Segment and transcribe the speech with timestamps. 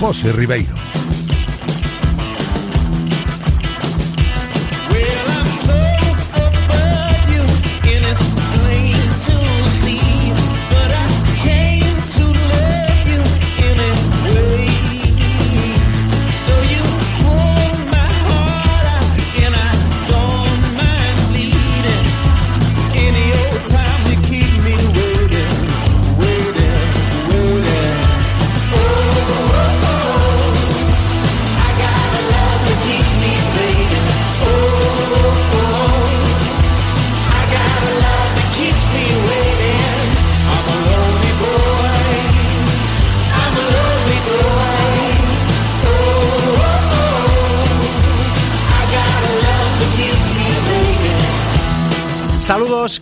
[0.00, 0.91] José Ribeiro.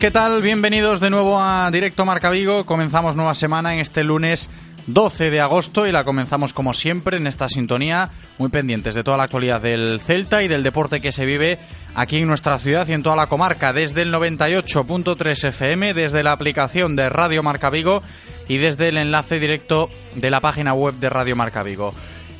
[0.00, 0.40] ¿Qué tal?
[0.40, 2.64] Bienvenidos de nuevo a Directo Marca Vigo.
[2.64, 4.48] Comenzamos nueva semana en este lunes
[4.86, 9.18] 12 de agosto y la comenzamos como siempre en esta sintonía, muy pendientes de toda
[9.18, 11.58] la actualidad del Celta y del deporte que se vive
[11.94, 16.32] aquí en nuestra ciudad y en toda la comarca, desde el 98.3 FM, desde la
[16.32, 18.02] aplicación de Radio Marca Vigo
[18.48, 21.92] y desde el enlace directo de la página web de Radio Marca Vigo.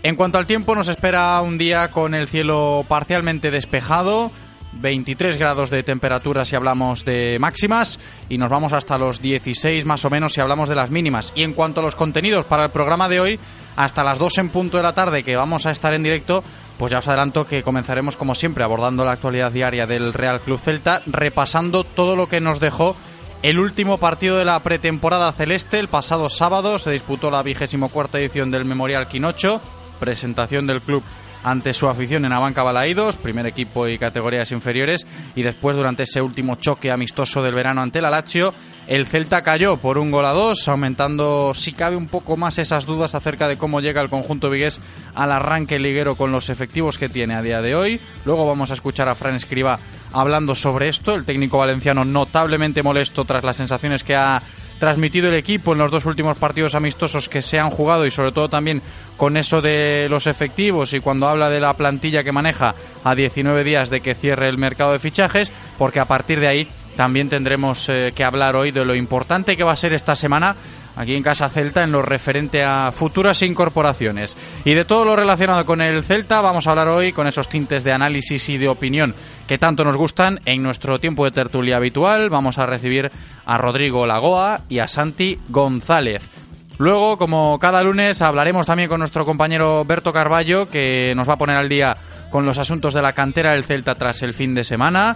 [0.02, 4.32] En cuanto al tiempo, nos espera un día con el cielo parcialmente despejado
[4.72, 10.04] 23 grados de temperatura si hablamos de máximas y nos vamos hasta los 16 más
[10.04, 11.32] o menos si hablamos de las mínimas.
[11.34, 13.40] Y en cuanto a los contenidos para el programa de hoy,
[13.76, 16.42] hasta las 2 en punto de la tarde que vamos a estar en directo,
[16.78, 20.60] pues ya os adelanto que comenzaremos como siempre abordando la actualidad diaria del Real Club
[20.60, 22.96] Celta, repasando todo lo que nos dejó
[23.42, 25.78] el último partido de la pretemporada celeste.
[25.78, 29.60] El pasado sábado se disputó la vigésimo cuarta edición del Memorial Quinocho,
[29.98, 31.02] presentación del club
[31.44, 36.20] ante su afición en Abanca Balaídos, primer equipo y categorías inferiores, y después durante ese
[36.20, 38.52] último choque amistoso del verano ante el Alacho,
[38.86, 42.86] el Celta cayó por un gol a dos, aumentando si cabe un poco más esas
[42.86, 44.80] dudas acerca de cómo llega el conjunto vigués
[45.14, 48.00] al arranque liguero con los efectivos que tiene a día de hoy.
[48.24, 49.78] Luego vamos a escuchar a Fran Escriba
[50.12, 54.42] hablando sobre esto, el técnico valenciano notablemente molesto tras las sensaciones que ha
[54.80, 58.32] transmitido el equipo en los dos últimos partidos amistosos que se han jugado y sobre
[58.32, 58.82] todo también
[59.16, 62.74] con eso de los efectivos y cuando habla de la plantilla que maneja
[63.04, 66.68] a 19 días de que cierre el mercado de fichajes, porque a partir de ahí
[66.96, 70.56] también tendremos eh, que hablar hoy de lo importante que va a ser esta semana
[70.96, 74.36] aquí en Casa Celta en lo referente a futuras incorporaciones.
[74.64, 77.84] Y de todo lo relacionado con el Celta vamos a hablar hoy con esos tintes
[77.84, 79.14] de análisis y de opinión
[79.46, 80.40] que tanto nos gustan.
[80.44, 83.10] En nuestro tiempo de tertulia habitual vamos a recibir
[83.44, 86.30] a Rodrigo Lagoa y a Santi González.
[86.78, 91.38] Luego, como cada lunes, hablaremos también con nuestro compañero Berto Carballo, que nos va a
[91.38, 91.94] poner al día
[92.30, 95.14] con los asuntos de la cantera del Celta tras el fin de semana.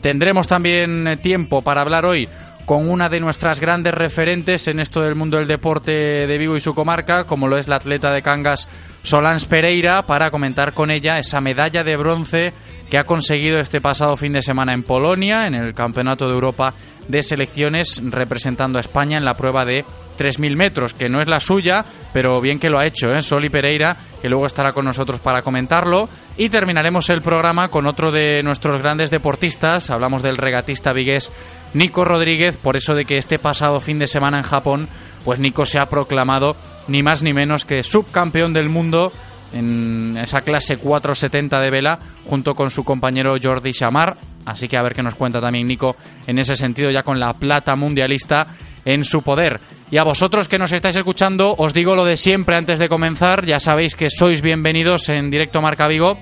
[0.00, 2.28] Tendremos también tiempo para hablar hoy
[2.70, 6.60] con una de nuestras grandes referentes en esto del mundo del deporte de Vigo y
[6.60, 8.68] su comarca, como lo es la atleta de Cangas
[9.02, 12.52] Solans Pereira, para comentar con ella esa medalla de bronce
[12.88, 16.72] que ha conseguido este pasado fin de semana en Polonia, en el Campeonato de Europa
[17.08, 19.84] de Selecciones, representando a España en la prueba de
[20.16, 23.20] 3.000 metros, que no es la suya, pero bien que lo ha hecho, ¿eh?
[23.20, 26.08] Soli Pereira, que luego estará con nosotros para comentarlo.
[26.36, 31.32] Y terminaremos el programa con otro de nuestros grandes deportistas, hablamos del regatista vigués
[31.74, 34.88] Nico Rodríguez, por eso de que este pasado fin de semana en Japón,
[35.24, 36.56] pues Nico se ha proclamado
[36.88, 39.12] ni más ni menos que subcampeón del mundo
[39.52, 44.16] en esa clase 470 de vela junto con su compañero Jordi Chamar.
[44.46, 47.34] Así que a ver qué nos cuenta también Nico en ese sentido ya con la
[47.34, 48.46] plata mundialista
[48.84, 49.60] en su poder.
[49.90, 53.44] Y a vosotros que nos estáis escuchando, os digo lo de siempre antes de comenzar.
[53.44, 56.16] Ya sabéis que sois bienvenidos en directo Marca Vigo.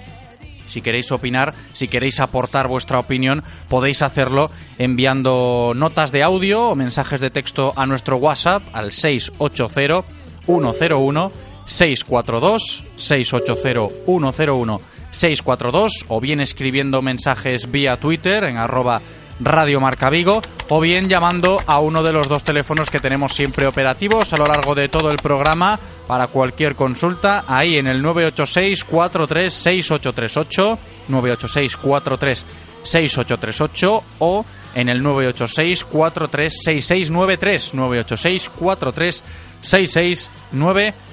[0.68, 6.74] Si queréis opinar, si queréis aportar vuestra opinión, podéis hacerlo enviando notas de audio o
[6.74, 10.04] mensajes de texto a nuestro WhatsApp al 680
[10.46, 11.32] 101
[11.66, 14.80] 642 680 101
[15.10, 19.00] 642 o bien escribiendo mensajes vía Twitter en arroba
[19.40, 23.66] Radio Marca Vigo o bien llamando a uno de los dos teléfonos que tenemos siempre
[23.66, 28.84] operativos a lo largo de todo el programa para cualquier consulta ahí en el 986
[28.84, 34.44] 436838 986 436838 o
[34.74, 41.07] en el 986 436693 986 436693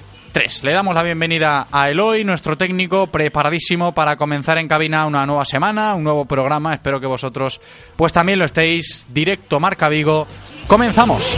[0.64, 5.46] le damos la bienvenida a Eloy, nuestro técnico, preparadísimo para comenzar en cabina una nueva
[5.46, 6.74] semana, un nuevo programa.
[6.74, 7.62] Espero que vosotros
[7.96, 9.06] pues también lo estéis.
[9.10, 10.28] Directo Marca Vigo.
[10.68, 11.38] Comenzamos.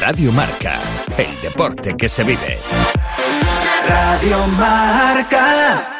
[0.00, 0.78] Radio Marca,
[1.16, 2.58] el deporte que se vive.
[3.86, 5.90] Radio Marca.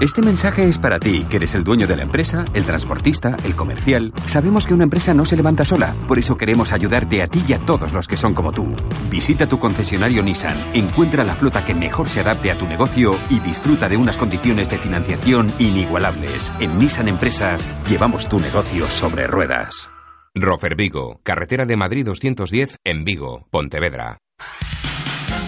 [0.00, 3.56] Este mensaje es para ti, que eres el dueño de la empresa, el transportista, el
[3.56, 4.12] comercial.
[4.26, 7.52] Sabemos que una empresa no se levanta sola, por eso queremos ayudarte a ti y
[7.52, 8.74] a todos los que son como tú.
[9.10, 13.40] Visita tu concesionario Nissan, encuentra la flota que mejor se adapte a tu negocio y
[13.40, 16.52] disfruta de unas condiciones de financiación inigualables.
[16.60, 19.90] En Nissan Empresas llevamos tu negocio sobre ruedas.
[20.34, 24.18] Rofer Vigo, carretera de Madrid 210 en Vigo, Pontevedra.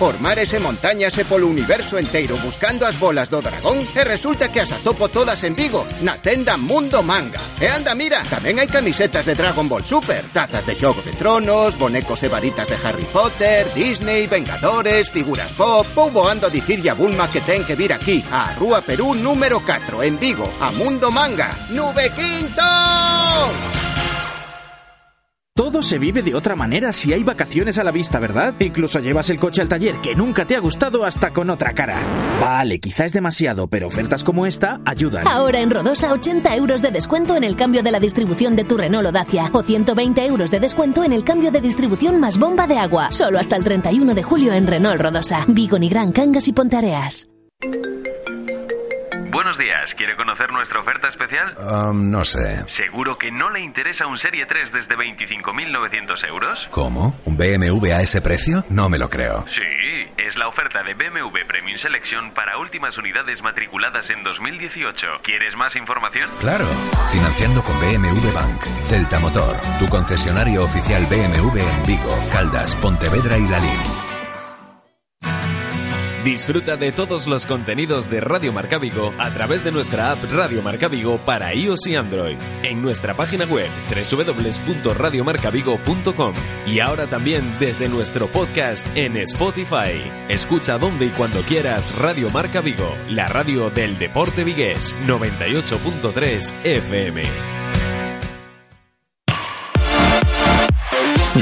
[0.00, 4.48] Por mares e montañas e polo universo inteiro buscando as bolas do dragón e resulta
[4.48, 7.40] que as atopo todas en Vigo, na tenda Mundo Manga.
[7.60, 11.76] E anda, mira, tamén hai camisetas de Dragon Ball Super, tazas de Xogo de Tronos,
[11.76, 15.84] bonecos e varitas de Harry Potter, Disney, Vengadores, figuras pop...
[15.92, 19.60] Poubo ando a dicirlle a Bulma que ten que vir aquí, a Rúa Perú número
[19.60, 21.52] 4, en Vigo, a Mundo Manga.
[21.76, 23.79] ¡Nube Quinto!
[25.60, 28.54] Todo se vive de otra manera si hay vacaciones a la vista, ¿verdad?
[28.60, 32.00] Incluso llevas el coche al taller que nunca te ha gustado hasta con otra cara.
[32.40, 35.28] Vale, quizá es demasiado, pero ofertas como esta ayudan.
[35.28, 38.78] Ahora en Rodosa 80 euros de descuento en el cambio de la distribución de tu
[38.78, 42.66] Renault o Dacia o 120 euros de descuento en el cambio de distribución más bomba
[42.66, 43.12] de agua.
[43.12, 47.28] Solo hasta el 31 de julio en Renault Rodosa, Vigo, Gran Cangas y Pontareas.
[49.30, 51.54] Buenos días, ¿quiere conocer nuestra oferta especial?
[51.56, 52.64] Um, no sé.
[52.66, 56.68] ¿Seguro que no le interesa un Serie 3 desde 25.900 euros?
[56.72, 57.16] ¿Cómo?
[57.24, 58.64] ¿Un BMW a ese precio?
[58.70, 59.44] No me lo creo.
[59.46, 59.62] Sí,
[60.16, 65.06] es la oferta de BMW Premium Selection para últimas unidades matriculadas en 2018.
[65.22, 66.28] ¿Quieres más información?
[66.40, 66.66] Claro,
[67.12, 73.46] financiando con BMW Bank, Celta Motor, tu concesionario oficial BMW en Vigo, Caldas, Pontevedra y
[73.46, 74.10] Lalín.
[76.24, 80.60] Disfruta de todos los contenidos de Radio Marca Vigo a través de nuestra app Radio
[80.60, 86.34] Marca Vigo para iOS y Android, en nuestra página web www.radiomarcavigo.com
[86.66, 89.98] y ahora también desde nuestro podcast en Spotify.
[90.28, 97.22] Escucha donde y cuando quieras Radio Marca Vigo, la radio del deporte vigués 98.3 FM.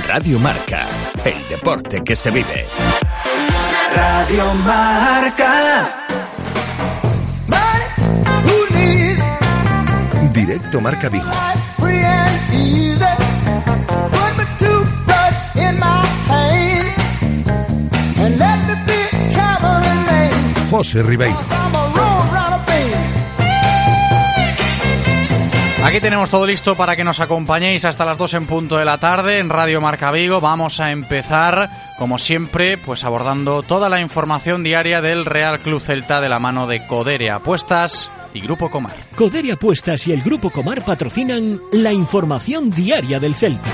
[0.07, 0.87] Radio Marca,
[1.25, 2.65] el deporte que se vive.
[3.95, 5.89] Radio Marca.
[10.33, 11.27] Directo Marca Vigo.
[20.71, 21.58] José Ribeiro.
[25.85, 28.99] Aquí tenemos todo listo para que nos acompañéis hasta las 2 en punto de la
[28.99, 30.41] tarde en Radio Marca Vigo.
[30.41, 36.21] Vamos a empezar, como siempre, pues abordando toda la información diaria del Real Club Celta
[36.21, 38.93] de la mano de Codere Apuestas y Grupo Comar.
[39.15, 43.71] Codere Apuestas y el Grupo Comar patrocinan la información diaria del Celta.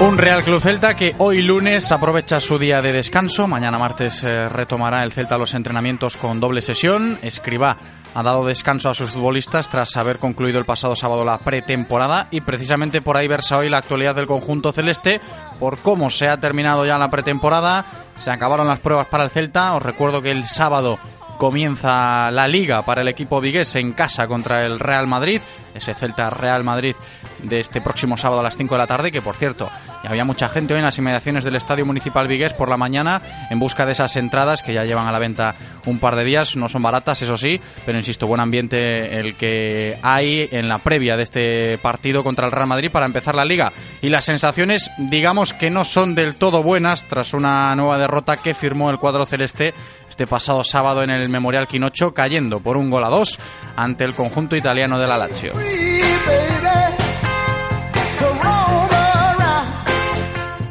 [0.00, 3.48] Un Real Club Celta que hoy lunes aprovecha su día de descanso.
[3.48, 7.18] Mañana martes eh, retomará el Celta los entrenamientos con doble sesión.
[7.20, 7.76] Escriba
[8.14, 12.42] ha dado descanso a sus futbolistas tras haber concluido el pasado sábado la pretemporada y
[12.42, 15.20] precisamente por ahí versa hoy la actualidad del conjunto celeste
[15.58, 17.84] por cómo se ha terminado ya la pretemporada.
[18.18, 19.74] Se acabaron las pruebas para el Celta.
[19.74, 21.00] Os recuerdo que el sábado
[21.38, 25.40] comienza la liga para el equipo vigués en casa contra el Real Madrid,
[25.72, 26.96] ese Celta Real Madrid
[27.44, 29.70] de este próximo sábado a las 5 de la tarde, que por cierto,
[30.02, 33.20] ya había mucha gente hoy en las inmediaciones del Estadio Municipal Vigués por la mañana
[33.50, 35.54] en busca de esas entradas que ya llevan a la venta
[35.86, 39.98] un par de días, no son baratas, eso sí, pero insisto, buen ambiente el que
[40.02, 43.72] hay en la previa de este partido contra el Real Madrid para empezar la liga.
[44.02, 48.54] Y las sensaciones, digamos que no son del todo buenas tras una nueva derrota que
[48.54, 49.74] firmó el cuadro celeste
[50.08, 53.38] este pasado sábado en el Memorial Quinocho, cayendo por un gol a dos
[53.76, 55.52] ante el conjunto italiano de la Lazio.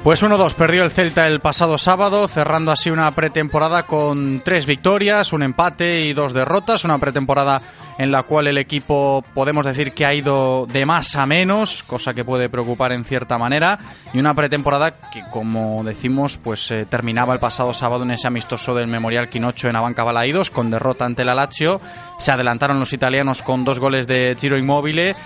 [0.08, 5.34] Pues 1-2 perdió el Celta el pasado sábado, cerrando así una pretemporada con tres victorias,
[5.34, 7.62] un empate y dos derrotas, una pretemporada
[7.98, 12.14] en la cual el equipo podemos decir que ha ido de más a menos, cosa
[12.14, 13.80] que puede preocupar en cierta manera,
[14.14, 18.74] y una pretemporada que, como decimos, pues eh, terminaba el pasado sábado en ese amistoso
[18.74, 21.82] del Memorial Quinocho en Abanca Balaidos, con derrota ante la Lazio.
[22.18, 25.18] Se adelantaron los italianos con dos goles de Giro Immobile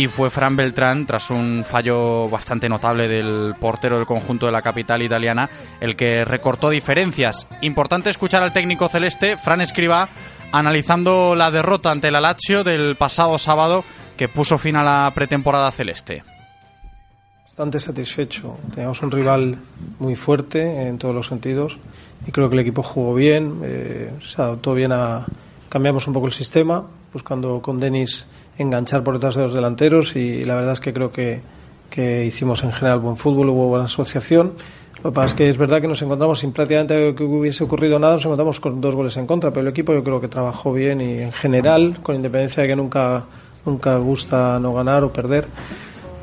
[0.00, 4.62] y fue Fran Beltrán, tras un fallo bastante notable del portero del conjunto de la
[4.62, 7.46] capital italiana, el que recortó diferencias.
[7.60, 10.08] Importante escuchar al técnico celeste, Fran Escriba,
[10.52, 13.84] analizando la derrota ante la Lazio del pasado sábado
[14.16, 16.24] que puso fin a la pretemporada celeste.
[17.44, 18.56] Bastante satisfecho.
[18.74, 19.58] Teníamos un rival
[19.98, 21.76] muy fuerte en todos los sentidos
[22.26, 25.26] y creo que el equipo jugó bien, eh, se adaptó bien a...
[25.68, 28.26] Cambiamos un poco el sistema buscando con Denis
[28.62, 31.40] enganchar por detrás de los delanteros y la verdad es que creo que,
[31.88, 34.52] que hicimos en general buen fútbol, hubo buena asociación.
[35.02, 37.98] Lo que pasa es que es verdad que nos encontramos sin prácticamente que hubiese ocurrido
[37.98, 40.74] nada, nos encontramos con dos goles en contra, pero el equipo yo creo que trabajó
[40.74, 43.24] bien y en general, con independencia de que nunca,
[43.64, 45.46] nunca gusta no ganar o perder,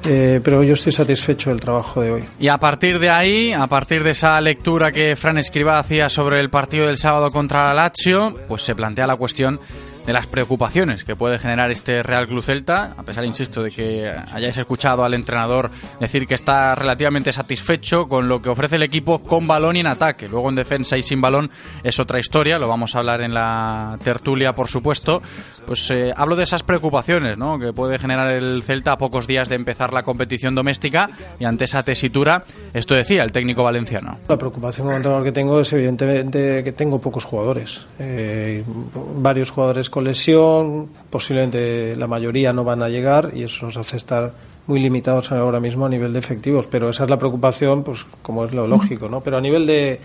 [0.06, 2.24] eh, pero yo estoy satisfecho del trabajo de hoy.
[2.40, 6.40] Y a partir de ahí, a partir de esa lectura que Fran Escriba hacía sobre
[6.40, 9.60] el partido del sábado contra la Lazio, pues se plantea la cuestión
[10.08, 14.10] de las preocupaciones que puede generar este Real Club Celta, a pesar, insisto, de que
[14.32, 19.20] hayáis escuchado al entrenador decir que está relativamente satisfecho con lo que ofrece el equipo
[19.20, 20.30] con balón y en ataque.
[20.30, 21.52] Luego en defensa y sin balón
[21.84, 25.22] es otra historia, lo vamos a hablar en la tertulia, por supuesto.
[25.66, 27.60] Pues eh, hablo de esas preocupaciones ¿no?
[27.60, 31.66] que puede generar el Celta a pocos días de empezar la competición doméstica y ante
[31.66, 34.20] esa tesitura, esto decía el técnico valenciano.
[34.30, 38.64] La preocupación que tengo es evidentemente que tengo pocos jugadores, eh,
[39.18, 44.34] varios jugadores lesión, posiblemente la mayoría no van a llegar y eso nos hace estar
[44.68, 48.44] muy limitados ahora mismo a nivel de efectivos, pero esa es la preocupación, pues como
[48.44, 49.22] es lo lógico, ¿no?
[49.22, 50.00] Pero a nivel de,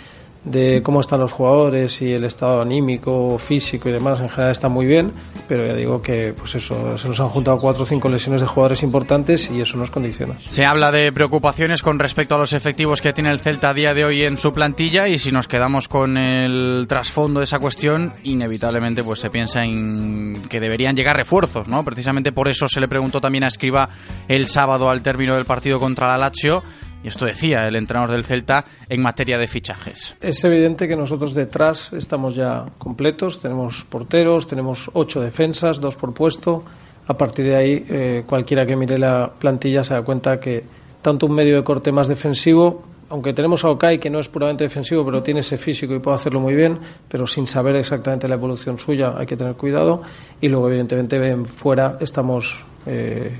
[0.45, 4.69] de cómo están los jugadores y el estado anímico, físico y demás, en general está
[4.69, 5.13] muy bien,
[5.49, 8.47] pero ya digo que pues eso, se nos han juntado cuatro o cinco lesiones de
[8.47, 10.39] jugadores importantes y eso nos condiciona.
[10.47, 13.95] Se habla de preocupaciones con respecto a los efectivos que tiene el Celta a día
[13.95, 18.13] de hoy en su plantilla y si nos quedamos con el trasfondo de esa cuestión,
[18.25, 21.85] inevitablemente pues se piensa en que deberían llegar refuerzos, ¿no?
[21.85, 23.89] Precisamente por eso se le preguntó también a Escriba
[24.27, 26.63] el sábado al término del partido contra la Lazio
[27.03, 30.15] y esto decía el entrenador del Celta en materia de fichajes.
[30.21, 36.15] Es evidente que nosotros detrás estamos ya completos, tenemos porteros, tenemos ocho defensas, dos por
[36.15, 36.65] puesto.
[37.07, 40.63] A partir de ahí, eh, cualquiera que mire la plantilla se da cuenta que
[41.03, 44.65] tanto un medio de corte más defensivo, aunque tenemos a Okai que no es puramente
[44.65, 46.79] defensivo, pero tiene ese físico y puede hacerlo muy bien,
[47.09, 50.03] pero sin saber exactamente la evolución suya hay que tener cuidado.
[50.41, 52.57] Y luego, evidentemente, ven fuera estamos
[52.87, 53.37] eh,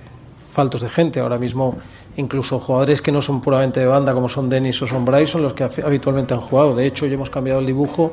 [0.53, 1.21] faltos de gente.
[1.21, 1.79] Ahora mismo
[2.17, 5.43] incluso jugadores que no son puramente de banda como son Denis o son Bryce son
[5.43, 6.75] los que habitualmente han jugado.
[6.75, 8.13] De hecho, ya hemos cambiado el dibujo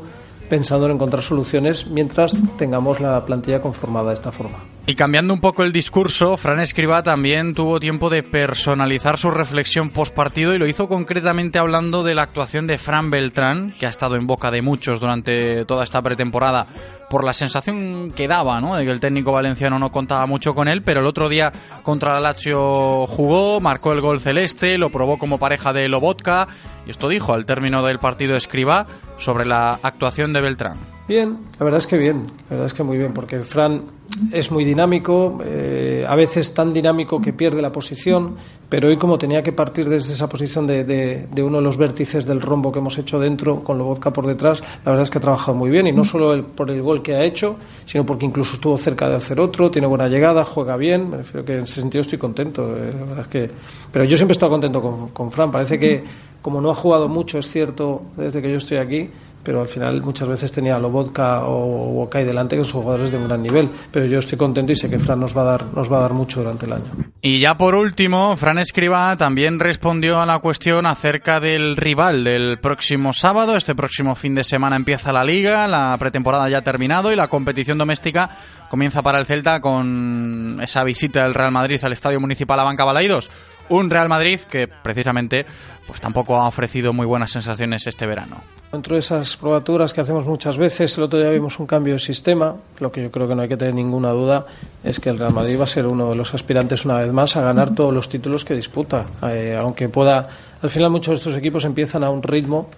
[0.49, 4.57] pensando en encontrar soluciones mientras tengamos la plantilla conformada de esta forma.
[4.87, 9.91] Y cambiando un poco el discurso, Fran Escriba también tuvo tiempo de personalizar su reflexión
[9.91, 13.89] post partido y lo hizo concretamente hablando de la actuación de Fran Beltrán, que ha
[13.89, 16.65] estado en boca de muchos durante toda esta pretemporada
[17.09, 18.75] por la sensación que daba, ¿no?
[18.75, 21.51] De que el técnico valenciano no contaba mucho con él, pero el otro día
[21.83, 26.47] contra la Lazio jugó, marcó el gol celeste, lo probó como pareja de Lobotka
[26.85, 28.87] y esto dijo al término del partido Escriba
[29.17, 30.77] sobre la actuación de Beltrán.
[31.07, 33.85] Bien, la verdad es que bien, la verdad es que muy bien, porque Fran
[34.31, 38.35] es muy dinámico, eh, a veces tan dinámico que pierde la posición,
[38.67, 42.25] pero hoy como tenía que partir desde esa posición de, de, uno de los vértices
[42.25, 45.21] del rombo que hemos hecho dentro, con Lobotka por detrás, la verdad es que ha
[45.21, 48.55] trabajado muy bien, y no solo por el gol que ha hecho, sino porque incluso
[48.55, 51.81] estuvo cerca de hacer otro, tiene buena llegada, juega bien, me refiero que en ese
[51.81, 53.51] sentido estoy contento, eh, la verdad es que...
[53.91, 56.03] Pero yo siempre he estado contento con, con Fran, parece que
[56.41, 59.09] como no ha jugado mucho, es cierto, desde que yo estoy aquí,
[59.43, 63.17] pero al final muchas veces tenía a Lobotka o Wokai delante que son jugadores de
[63.17, 63.69] un gran nivel.
[63.91, 66.01] Pero yo estoy contento y sé que Fran nos va a dar, nos va a
[66.01, 66.91] dar mucho durante el año.
[67.21, 72.59] Y ya por último, Fran Escriba también respondió a la cuestión acerca del rival del
[72.59, 73.55] próximo sábado.
[73.55, 77.27] Este próximo fin de semana empieza la liga, la pretemporada ya ha terminado y la
[77.27, 78.29] competición doméstica
[78.69, 83.31] comienza para el Celta con esa visita del Real Madrid al Estadio Municipal Banca Balaidos
[83.69, 85.45] un Real Madrid que precisamente
[85.87, 88.43] pues tampoco ha ofrecido muy buenas sensaciones este verano.
[88.71, 91.99] Dentro de esas probaturas que hacemos muchas veces, el otro día vimos un cambio de
[91.99, 92.55] sistema.
[92.77, 94.45] Lo que yo creo que no hay que tener ninguna duda
[94.83, 97.35] es que el Real Madrid va a ser uno de los aspirantes una vez más
[97.35, 99.05] a ganar todos los títulos que disputa.
[99.23, 100.27] Eh, aunque pueda,
[100.61, 102.69] al final muchos de estos equipos empiezan a un ritmo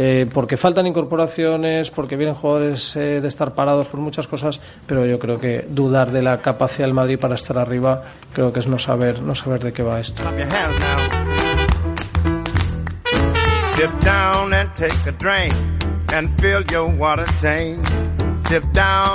[0.00, 5.04] eh, porque faltan incorporaciones, porque vienen jugadores eh, de estar parados por muchas cosas, pero
[5.04, 8.68] yo creo que dudar de la capacidad del Madrid para estar arriba creo que es
[8.68, 10.22] no saber, no saber de qué va esto.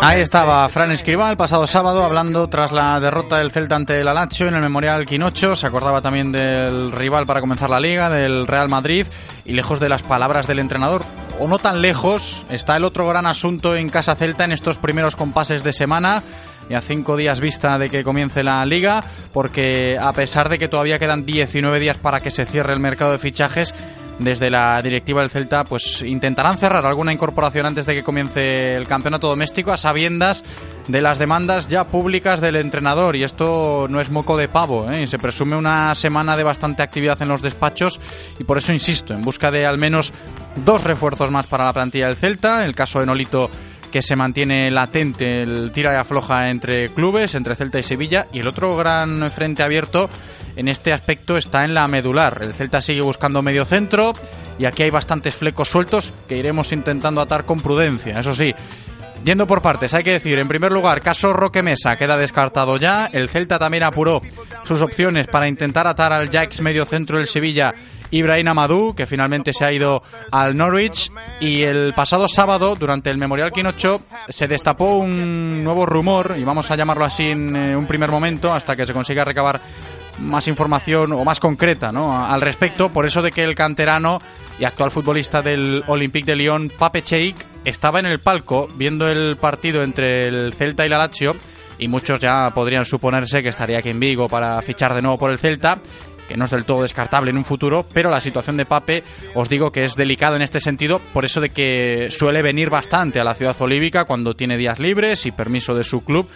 [0.04, 4.08] Ahí estaba Fran Escribá el pasado sábado hablando tras la derrota del Celta ante el
[4.08, 5.56] Alacho en el Memorial Quinocho.
[5.56, 9.08] Se acordaba también del rival para comenzar la liga, del Real Madrid,
[9.44, 11.02] y lejos de las palabras del entrenador,
[11.40, 15.16] o no tan lejos, está el otro gran asunto en Casa Celta en estos primeros
[15.16, 16.22] compases de semana
[16.70, 20.68] y a cinco días vista de que comience la liga, porque a pesar de que
[20.68, 23.74] todavía quedan 19 días para que se cierre el mercado de fichajes,
[24.20, 28.88] desde la directiva del Celta pues intentarán cerrar alguna incorporación antes de que comience el
[28.88, 30.44] campeonato doméstico a sabiendas
[30.88, 35.08] de las demandas ya públicas del entrenador y esto no es moco de pavo ¿eh?
[35.08, 38.00] se presume una semana de bastante actividad en los despachos
[38.40, 40.14] y por eso insisto en busca de al menos
[40.58, 43.50] dos refuerzos más para la plantilla del Celta el caso de Nolito
[43.94, 48.40] que se mantiene latente el tira y afloja entre clubes, entre Celta y Sevilla, y
[48.40, 50.10] el otro gran frente abierto
[50.56, 52.40] en este aspecto está en la medular.
[52.42, 54.14] El Celta sigue buscando medio centro
[54.58, 58.20] y aquí hay bastantes flecos sueltos que iremos intentando atar con prudencia.
[58.20, 58.52] Eso sí,
[59.24, 63.06] Yendo por partes, hay que decir, en primer lugar, caso Roque Mesa queda descartado ya.
[63.06, 64.22] El Celta también apuró
[64.66, 67.74] sus opciones para intentar atar al ya ex medio centro del Sevilla,
[68.14, 71.12] Ibrahim Amadou, que finalmente se ha ido al Norwich.
[71.40, 76.70] Y el pasado sábado, durante el Memorial Quinocho, se destapó un nuevo rumor, y vamos
[76.70, 79.60] a llamarlo así en eh, un primer momento, hasta que se consiga recabar
[80.20, 82.16] más información o más concreta ¿no?
[82.16, 84.22] al respecto, por eso de que el canterano
[84.60, 89.38] y actual futbolista del Olympique de Lyon, Pape Cheik, estaba en el palco viendo el
[89.38, 91.36] partido entre el Celta y la Lazio
[91.80, 95.32] y muchos ya podrían suponerse que estaría aquí en Vigo para fichar de nuevo por
[95.32, 95.80] el Celta
[96.28, 99.04] que no es del todo descartable en un futuro, pero la situación de Pape
[99.36, 103.20] os digo que es delicada en este sentido, por eso de que suele venir bastante
[103.20, 106.28] a la ciudad olívica cuando tiene días libres y permiso de su club,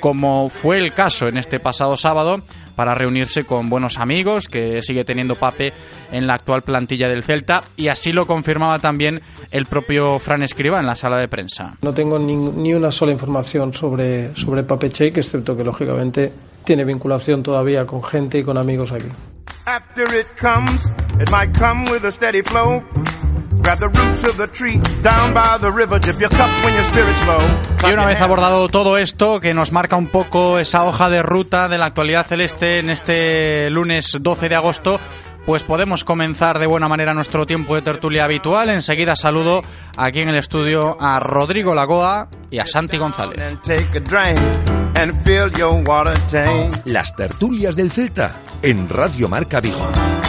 [0.00, 2.42] como fue el caso en este pasado sábado,
[2.74, 5.72] para reunirse con buenos amigos que sigue teniendo Pape
[6.10, 9.20] en la actual plantilla del Celta y así lo confirmaba también
[9.50, 11.76] el propio Fran Escriba en la sala de prensa.
[11.82, 16.32] No tengo ni, ni una sola información sobre, sobre Pape Cheik, excepto que lógicamente
[16.64, 19.08] tiene vinculación todavía con gente y con amigos aquí.
[19.66, 22.82] After it comes, it might come with a steady flow.
[27.84, 31.68] Y una vez abordado todo esto, que nos marca un poco esa hoja de ruta
[31.68, 34.98] de la actualidad celeste en este lunes 12 de agosto,
[35.46, 38.68] pues podemos comenzar de buena manera nuestro tiempo de tertulia habitual.
[38.68, 39.60] Enseguida saludo
[39.96, 43.58] aquí en el estudio a Rodrigo Lagoa y a Santi González.
[46.84, 50.21] Las tertulias del Celta en Radio Marca Vigo.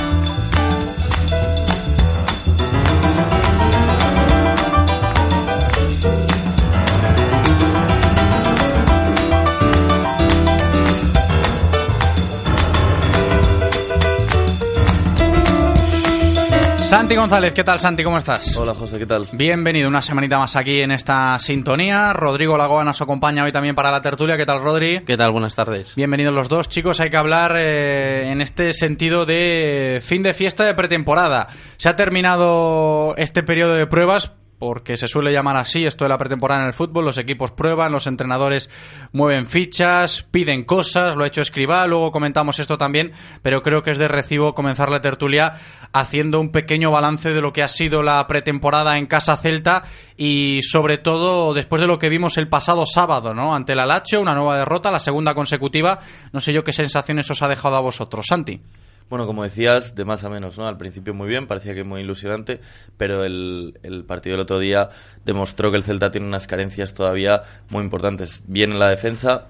[16.94, 18.04] Santi González, ¿qué tal Santi?
[18.04, 18.56] ¿Cómo estás?
[18.56, 19.28] Hola José, ¿qué tal?
[19.32, 22.14] Bienvenido una semanita más aquí en esta sintonía.
[22.14, 24.38] Rodrigo Lagoa nos acompaña hoy también para la tertulia.
[24.38, 25.00] ¿Qué tal Rodri?
[25.00, 25.32] ¿Qué tal?
[25.32, 25.96] Buenas tardes.
[25.96, 27.00] Bienvenidos los dos chicos.
[27.00, 31.48] Hay que hablar eh, en este sentido de fin de fiesta de pretemporada.
[31.78, 36.18] Se ha terminado este periodo de pruebas porque se suele llamar así esto de la
[36.18, 38.70] pretemporada en el fútbol, los equipos prueban, los entrenadores
[39.12, 43.92] mueven fichas, piden cosas, lo ha hecho Escribá, luego comentamos esto también, pero creo que
[43.92, 45.56] es de recibo comenzar la tertulia
[45.92, 49.84] haciendo un pequeño balance de lo que ha sido la pretemporada en Casa Celta
[50.16, 53.54] y sobre todo después de lo que vimos el pasado sábado, ¿no?
[53.54, 56.00] Ante la Lacho, una nueva derrota, la segunda consecutiva,
[56.32, 58.62] no sé yo qué sensaciones os ha dejado a vosotros, Santi.
[59.10, 60.68] Bueno, como decías, de más a menos, ¿no?
[60.68, 62.60] Al principio muy bien, parecía que muy ilusionante,
[62.98, 64.90] pero el, el, partido del otro día
[65.26, 68.42] demostró que el Celta tiene unas carencias todavía muy importantes.
[68.48, 69.48] Bien en la defensa,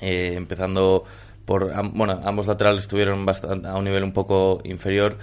[0.00, 1.04] eh, empezando
[1.44, 1.72] por...
[1.92, 5.16] Bueno, ambos laterales estuvieron bastante, a un nivel un poco inferior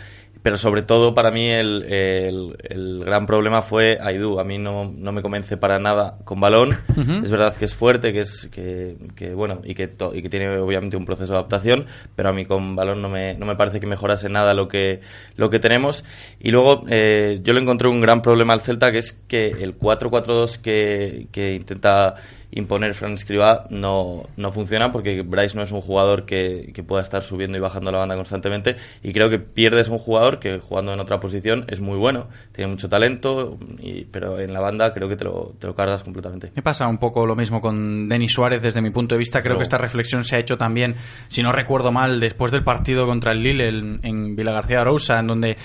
[0.44, 4.40] pero sobre todo para mí el, el, gran problema fue Aidú.
[4.40, 6.78] A mí no, no, me convence para nada con balón.
[7.24, 10.50] Es verdad que es fuerte, que es que, que bueno y que, y que tiene
[10.58, 13.80] obviamente un proceso de adaptación, pero a mí con balón no me, no me parece
[13.80, 15.00] que mejorase nada lo que,
[15.38, 16.04] lo que tenemos.
[16.42, 19.80] Y luego eh, yo le encontré un gran problema al Celta, que es que el
[19.80, 22.16] 4-4-2 que, que intenta
[22.56, 27.02] imponer Fran Escribá no, no funciona porque Bryce no es un jugador que, que, pueda
[27.02, 30.94] estar subiendo y bajando la banda constantemente y creo que pierdes un jugador que jugando
[30.94, 35.10] en otra posición es muy bueno, tiene mucho talento, y, pero en la banda creo
[35.10, 36.52] que te lo, te lo cargas completamente.
[36.56, 39.58] Me pasa un poco lo mismo con Denis Suárez desde mi punto de vista, creo
[39.58, 40.96] que esta reflexión se ha hecho también,
[41.28, 45.20] si no recuerdo mal, después del partido contra el Lille en, en Villa García Arousa,
[45.20, 45.58] en donde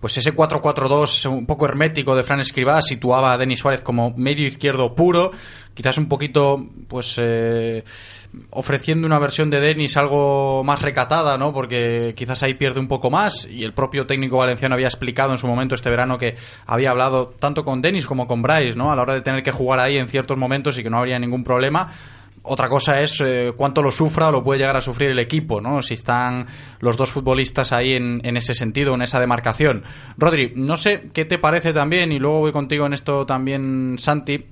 [0.00, 4.46] pues ese 4-4-2 un poco hermético de Fran Escribá situaba a Denis Suárez como medio
[4.46, 5.32] izquierdo puro,
[5.76, 7.84] quizás un poquito, pues, eh,
[8.50, 11.52] ofreciendo una versión de Denis algo más recatada, ¿no?
[11.52, 15.38] Porque quizás ahí pierde un poco más y el propio técnico valenciano había explicado en
[15.38, 16.34] su momento este verano que
[16.66, 18.90] había hablado tanto con Denis como con Bryce, ¿no?
[18.90, 21.18] A la hora de tener que jugar ahí en ciertos momentos y que no habría
[21.18, 21.88] ningún problema
[22.48, 25.60] otra cosa es eh, cuánto lo sufra o lo puede llegar a sufrir el equipo,
[25.60, 25.82] ¿no?
[25.82, 26.46] Si están
[26.78, 29.82] los dos futbolistas ahí en, en, ese sentido, en esa demarcación.
[30.16, 34.44] Rodri, no sé qué te parece también, y luego voy contigo en esto también, Santi.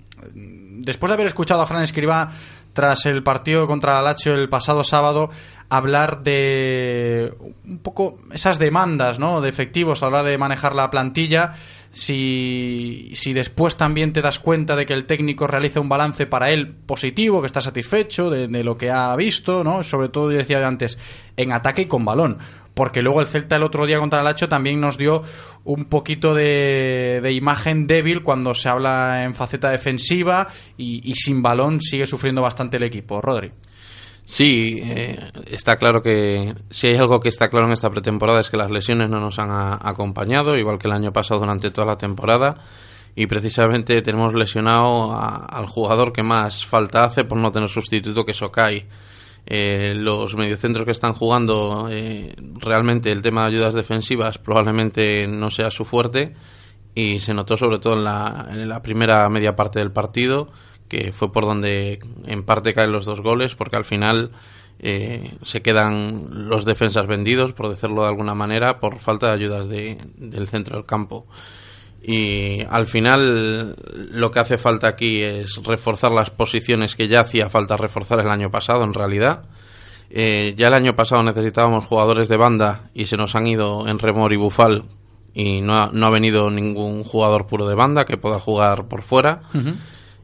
[0.76, 2.30] Después de haber escuchado a Fran Escribá
[2.72, 5.30] tras el partido contra la Lazio el pasado sábado,
[5.68, 7.32] hablar de
[7.64, 9.40] un poco esas demandas, ¿no?
[9.40, 11.52] De efectivos a la hora de manejar la plantilla
[11.92, 16.50] si, si después también te das cuenta de que el técnico realiza un balance para
[16.50, 19.84] él positivo, que está satisfecho de, de lo que ha visto, ¿no?
[19.84, 20.98] Sobre todo, yo decía antes,
[21.36, 22.38] en ataque y con balón.
[22.74, 25.22] Porque luego el Celta el otro día contra el Hacho también nos dio
[25.64, 31.80] un poquito de, de imagen débil cuando se habla en faceta defensiva y, sin balón
[31.80, 33.20] sigue sufriendo bastante el equipo.
[33.20, 33.52] Rodri.
[34.26, 38.50] Sí, eh, está claro que si hay algo que está claro en esta pretemporada es
[38.50, 41.96] que las lesiones no nos han acompañado, igual que el año pasado durante toda la
[41.96, 42.56] temporada.
[43.16, 48.24] Y precisamente tenemos lesionado a, al jugador que más falta hace por no tener sustituto,
[48.24, 48.86] que es Okai.
[49.46, 55.50] Eh, los mediocentros que están jugando, eh, realmente el tema de ayudas defensivas probablemente no
[55.50, 56.34] sea su fuerte
[56.94, 60.50] y se notó sobre todo en la, en la primera media parte del partido,
[60.88, 64.30] que fue por donde en parte caen los dos goles, porque al final
[64.78, 69.68] eh, se quedan los defensas vendidos, por decirlo de alguna manera, por falta de ayudas
[69.68, 71.26] de, del centro del campo.
[72.06, 73.74] Y al final
[74.10, 78.28] lo que hace falta aquí es reforzar las posiciones que ya hacía falta reforzar el
[78.28, 79.44] año pasado, en realidad.
[80.10, 83.98] Eh, ya el año pasado necesitábamos jugadores de banda y se nos han ido en
[83.98, 84.84] Remor y Bufal
[85.32, 89.02] y no ha, no ha venido ningún jugador puro de banda que pueda jugar por
[89.02, 89.40] fuera.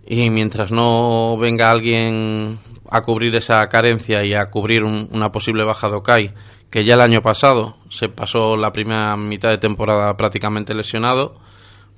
[0.06, 2.58] Y mientras no venga alguien
[2.90, 6.34] a cubrir esa carencia y a cubrir un, una posible baja de Okai,
[6.70, 11.40] que ya el año pasado se pasó la primera mitad de temporada prácticamente lesionado,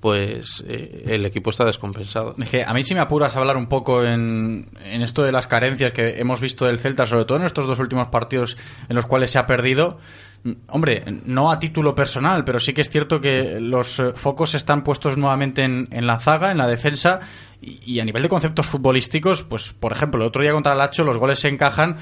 [0.03, 2.35] pues eh, el equipo está descompensado.
[2.37, 5.47] Es a mí sí me apuras a hablar un poco en, en, esto de las
[5.47, 8.57] carencias que hemos visto del Celta, sobre todo en estos dos últimos partidos
[8.89, 9.99] en los cuales se ha perdido.
[10.67, 14.83] Hombre, no a título personal, pero sí que es cierto que los eh, focos están
[14.83, 17.21] puestos nuevamente en, en la zaga, en la defensa,
[17.63, 21.05] y, a nivel de conceptos futbolísticos, pues por ejemplo, el otro día contra el Hacho
[21.05, 21.97] los goles se encajan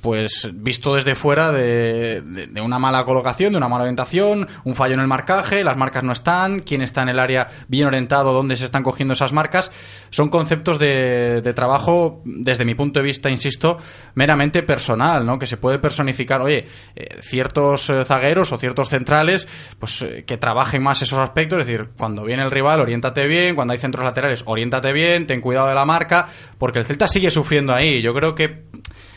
[0.00, 4.94] pues visto desde fuera de, de, una mala colocación, de una mala orientación, un fallo
[4.94, 8.56] en el marcaje, las marcas no están, quién está en el área bien orientado, dónde
[8.56, 9.72] se están cogiendo esas marcas,
[10.10, 13.78] son conceptos de, de trabajo, desde mi punto de vista, insisto,
[14.14, 15.38] meramente personal, ¿no?
[15.38, 20.36] Que se puede personificar, oye, eh, ciertos eh, zagueros o ciertos centrales, pues eh, que
[20.36, 24.04] trabajen más esos aspectos, es decir, cuando viene el rival, oriéntate bien, cuando hay centros
[24.04, 28.02] laterales, oriéntate bien, ten cuidado de la marca, porque el Celta sigue sufriendo ahí.
[28.02, 28.66] Yo creo que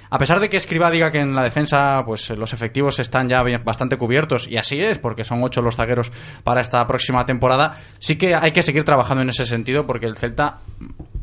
[0.10, 3.44] a pesar de que Escriba diga que en la defensa pues los efectivos están ya
[3.64, 6.12] bastante cubiertos, y así es, porque son ocho los zagueros
[6.44, 10.18] para esta próxima temporada, sí que hay que seguir trabajando en ese sentido, porque el
[10.18, 10.58] Celta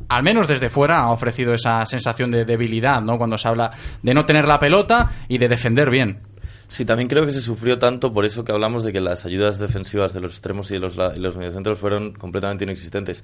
[0.09, 3.19] al menos desde fuera ha ofrecido esa sensación de debilidad, ¿no?
[3.19, 3.71] Cuando se habla
[4.03, 6.21] de no tener la pelota y de defender bien.
[6.69, 9.59] Sí, también creo que se sufrió tanto por eso que hablamos de que las ayudas
[9.59, 13.23] defensivas de los extremos y de los, y los mediocentros fueron completamente inexistentes.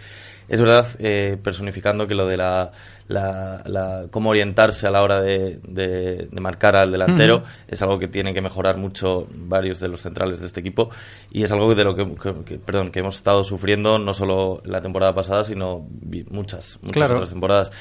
[0.48, 2.72] Es verdad, eh, personificando que lo de la,
[3.08, 7.64] la, la, cómo orientarse a la hora de, de, de marcar al delantero uh -huh.
[7.68, 10.90] es algo que tienen que mejorar mucho varios de los centrales de este equipo
[11.30, 14.62] y es algo de lo que, que, que perdón, que hemos estado sufriendo no solo
[14.64, 15.86] la temporada pasada, sino
[16.30, 17.14] muchas, muchas claro.
[17.14, 17.72] otras temporadas.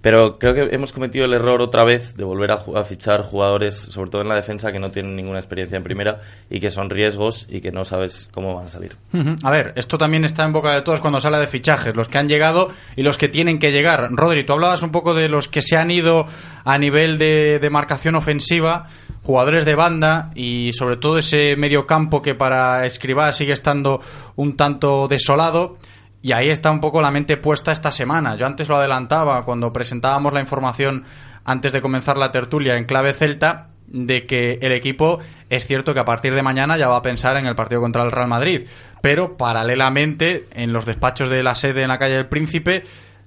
[0.00, 3.74] Pero creo que hemos cometido el error otra vez de volver a, a, fichar jugadores,
[3.74, 6.90] sobre todo en la defensa, que no tienen ninguna experiencia en primera y que son
[6.90, 8.96] riesgos y que no sabes cómo van a salir.
[9.42, 12.08] A ver, esto también está en boca de todos cuando se habla de fichajes, los
[12.08, 14.08] que han llegado y los que tienen que llegar.
[14.10, 16.26] Rodri, tú hablabas un poco de los que se han ido
[16.64, 18.86] a nivel de, de marcación ofensiva,
[19.22, 24.00] jugadores de banda y sobre todo ese medio campo que para Escribá sigue estando
[24.36, 25.78] un tanto desolado.
[26.22, 28.34] Y ahí está un poco la mente puesta esta semana.
[28.36, 31.04] Yo antes lo adelantaba cuando presentábamos la información
[31.44, 35.18] antes de comenzar la tertulia en clave celta de que el equipo
[35.48, 38.02] es cierto que a partir de mañana ya va a pensar en el partido contra
[38.02, 38.66] el Real Madrid,
[39.00, 42.82] pero paralelamente en los despachos de la sede en la calle del Príncipe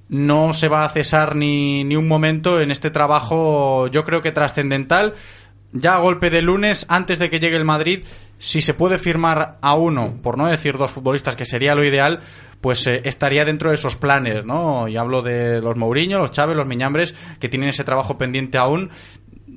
[0.10, 4.32] no se va a cesar ni, ni un momento en este trabajo yo creo que
[4.32, 5.14] trascendental
[5.72, 8.04] ya a golpe de lunes antes de que llegue el Madrid
[8.40, 12.22] si se puede firmar a uno, por no decir dos futbolistas, que sería lo ideal,
[12.62, 14.88] pues eh, estaría dentro de esos planes, ¿no?
[14.88, 18.90] Y hablo de los Mourinho, los Chávez, los Miñambres, que tienen ese trabajo pendiente aún.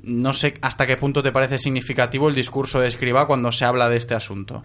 [0.03, 3.89] No sé hasta qué punto te parece significativo el discurso de Escriba cuando se habla
[3.89, 4.63] de este asunto.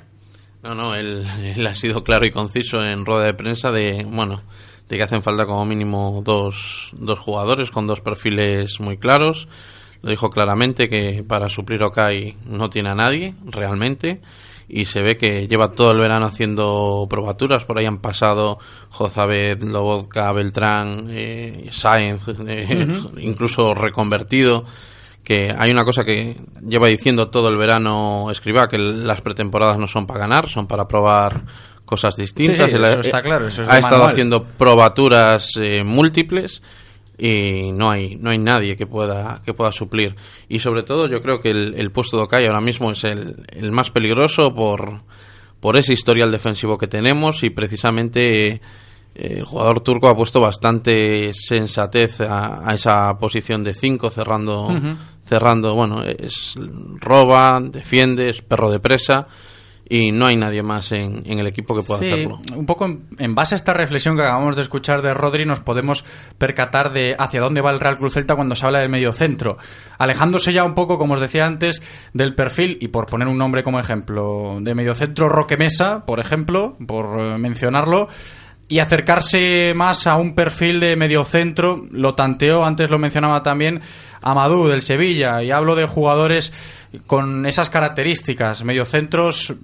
[0.63, 4.43] No, no, él, él ha sido claro y conciso en rueda de prensa de, bueno,
[4.89, 9.49] de que hacen falta como mínimo dos, dos jugadores con dos perfiles muy claros
[10.03, 14.21] lo dijo claramente que para suplir Okai no tiene a nadie realmente
[14.69, 18.59] y se ve que lleva todo el verano haciendo probaturas por ahí han pasado
[18.91, 23.23] Jozabed, Lobotka, Beltrán eh, Sainz eh, uh -huh.
[23.23, 24.65] incluso reconvertido
[25.29, 29.87] que hay una cosa que lleva diciendo todo el verano Escriba que las pretemporadas no
[29.87, 31.43] son para ganar son para probar
[31.85, 32.71] cosas distintas.
[32.71, 36.63] Sí, eso está claro eso es ha estado haciendo probaturas eh, múltiples
[37.19, 40.17] y no hay no hay nadie que pueda que pueda suplir.
[40.49, 43.37] Y sobre todo yo creo que el, el puesto de Okai ahora mismo es el,
[43.49, 45.03] el, más peligroso por
[45.61, 48.63] por ese historial defensivo que tenemos y precisamente
[49.19, 54.69] el jugador turco ha puesto bastante sensatez a, esa posición de 5, cerrando,
[55.23, 56.55] cerrando, bueno, es
[57.01, 59.27] roba, defiende, es perro de presa
[59.89, 62.41] y no hay nadie más en, el equipo que pueda hacerlo.
[62.55, 62.87] Un poco
[63.19, 66.05] en, base a esta reflexión que acabamos de escuchar de Rodri, nos podemos
[66.37, 69.57] percatar de hacia dónde va el Real Cruz Celta cuando se habla del medio centro.
[69.99, 73.63] Alejándose ya un poco, como os decía antes, del perfil, y por poner un nombre
[73.63, 78.09] como ejemplo, de medio centro Roque Mesa, por ejemplo, por eh, mencionarlo,
[78.69, 81.87] y acercarse más a un perfil de mediocentro.
[81.91, 83.81] Lo tanteó, antes lo mencionaba también,
[84.21, 85.43] Amadou del Sevilla.
[85.43, 86.53] Y hablo de jugadores
[87.07, 89.55] con esas características, mediocentros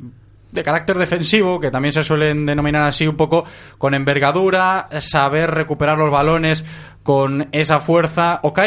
[0.51, 3.45] de carácter defensivo, que también se suelen denominar así un poco,
[3.77, 6.65] con envergadura, saber recuperar los balones
[7.03, 8.39] con esa fuerza.
[8.45, 8.61] Ok,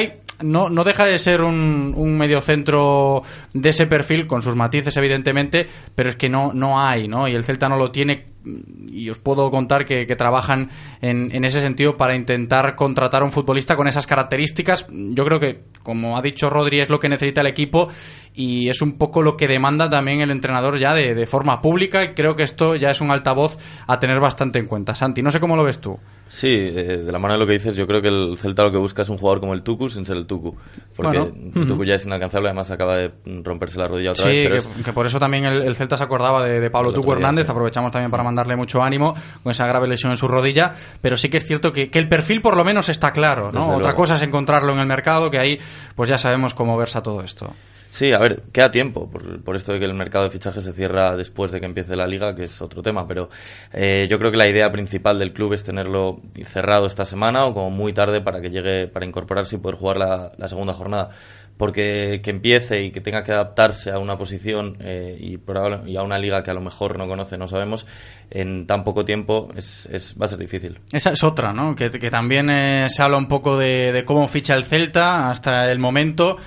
[0.43, 3.23] no, no deja de ser un, un mediocentro
[3.53, 7.27] de ese perfil, con sus matices evidentemente, pero es que no, no hay, ¿no?
[7.27, 10.69] Y el Celta no lo tiene y os puedo contar que, trabajan
[11.01, 14.87] en, en, ese sentido para intentar contratar a un futbolista con esas características.
[14.89, 17.89] Yo creo que, como ha dicho Rodri, es lo que necesita el equipo
[18.33, 22.03] y es un poco lo que demanda también el entrenador ya de, de forma pública
[22.03, 24.95] y creo que esto ya es un altavoz a tener bastante en cuenta.
[24.95, 25.97] Santi, no sé cómo lo ves tú.
[26.27, 28.71] Sí, eh, de la mano de lo que dices, yo creo que el Celta lo
[28.71, 30.55] que busca es un jugador como el Tucu sin ser el Tucu.
[30.95, 33.11] Porque el Tucu ya es inalcanzable, además acaba de
[33.43, 34.63] romperse la rodilla otra vez.
[34.63, 37.49] Sí, que, por eso también el, Celta se acordaba de, Pablo Tucu Hernández.
[37.49, 40.71] Aprovechamos también para mandarle mucho ánimo con esa grave lesión en su rodilla.
[41.01, 43.51] Pero sí que es cierto que, el perfil por lo menos está claro.
[43.51, 43.75] ¿no?
[43.75, 45.59] Otra cosa es encontrarlo en el mercado, que ahí
[45.95, 47.53] pues ya sabemos cómo versa todo esto.
[47.89, 51.15] Sí, a ver, queda tiempo, por, esto de que el mercado de fichajes se cierra
[51.15, 53.29] después de que empiece la liga, que es otro tema, pero
[53.73, 57.55] eh, yo creo que la idea principal del club es tenerlo cerrado esta semana o
[57.55, 61.09] como muy tarde para que llegue, para incorporarse y poder jugar la, segunda jornada.
[61.57, 66.19] Porque que empiece y que tenga que adaptarse a una posición eh, y, a una
[66.19, 67.87] liga que a lo mejor no conoce, no sabemos,
[68.29, 70.79] en tan poco tiempo es, va a ser difícil.
[70.91, 71.75] Esa es otra, ¿no?
[71.75, 75.79] Que, también eh, se habla un poco de, de cómo ficha el Celta hasta el
[75.79, 76.37] momento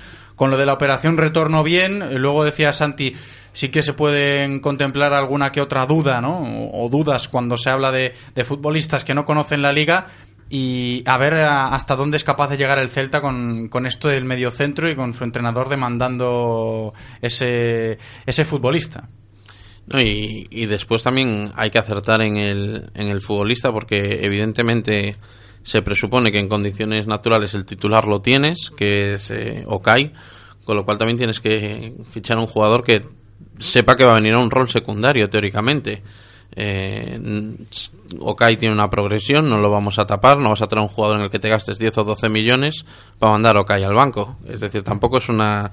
[0.41, 3.13] con lo de la operación retorno bien, luego decía Santi,
[3.53, 6.69] sí que se pueden contemplar alguna que otra duda, ¿no?
[6.73, 10.07] O, dudas cuando se habla de, futbolistas que no conocen la liga
[10.53, 14.25] y a ver hasta dónde es capaz de llegar el Celta con, con esto del
[14.25, 19.07] mediocentro y con su entrenador demandando ese, ese futbolista.
[19.93, 25.15] y, y, después también hay que acertar en el, en el futbolista porque evidentemente
[25.63, 30.11] se presupone que en condiciones naturales el titular lo tienes, que es eh, Okai,
[30.65, 33.05] con lo cual también tienes que fichar a un jugador que
[33.59, 36.03] sepa que va a venir a un rol secundario, teóricamente.
[36.55, 37.19] Eh,
[38.19, 41.17] Okai tiene una progresión, no lo vamos a tapar, no vas a tener un jugador
[41.17, 42.85] en el que te gastes 10 o 12 millones
[43.19, 44.37] para mandar Okai al banco.
[44.47, 45.71] Es decir, tampoco es una,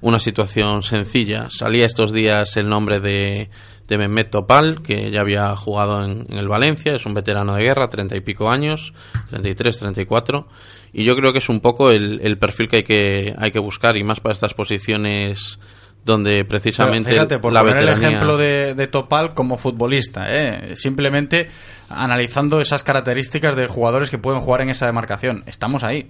[0.00, 1.48] una situación sencilla.
[1.50, 3.50] Salía estos días el nombre de
[3.88, 7.88] de Mehmet Topal, que ya había jugado en, el Valencia, es un veterano de guerra,
[7.88, 8.92] treinta y pico años,
[9.30, 10.48] 33, 34,
[10.92, 13.96] y yo creo que es un poco el, perfil que hay, que hay que buscar,
[13.96, 15.58] y más para estas posiciones
[16.06, 20.76] donde precisamente fíjate, por la poner el ejemplo de, Topal como futbolista, ¿eh?
[20.76, 21.48] simplemente
[21.90, 25.42] analizando esas características de jugadores que pueden jugar en esa demarcación.
[25.46, 26.08] Estamos ahí.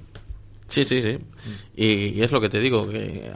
[0.68, 1.18] Sí, sí, sí.
[1.76, 3.30] y es lo que te digo, que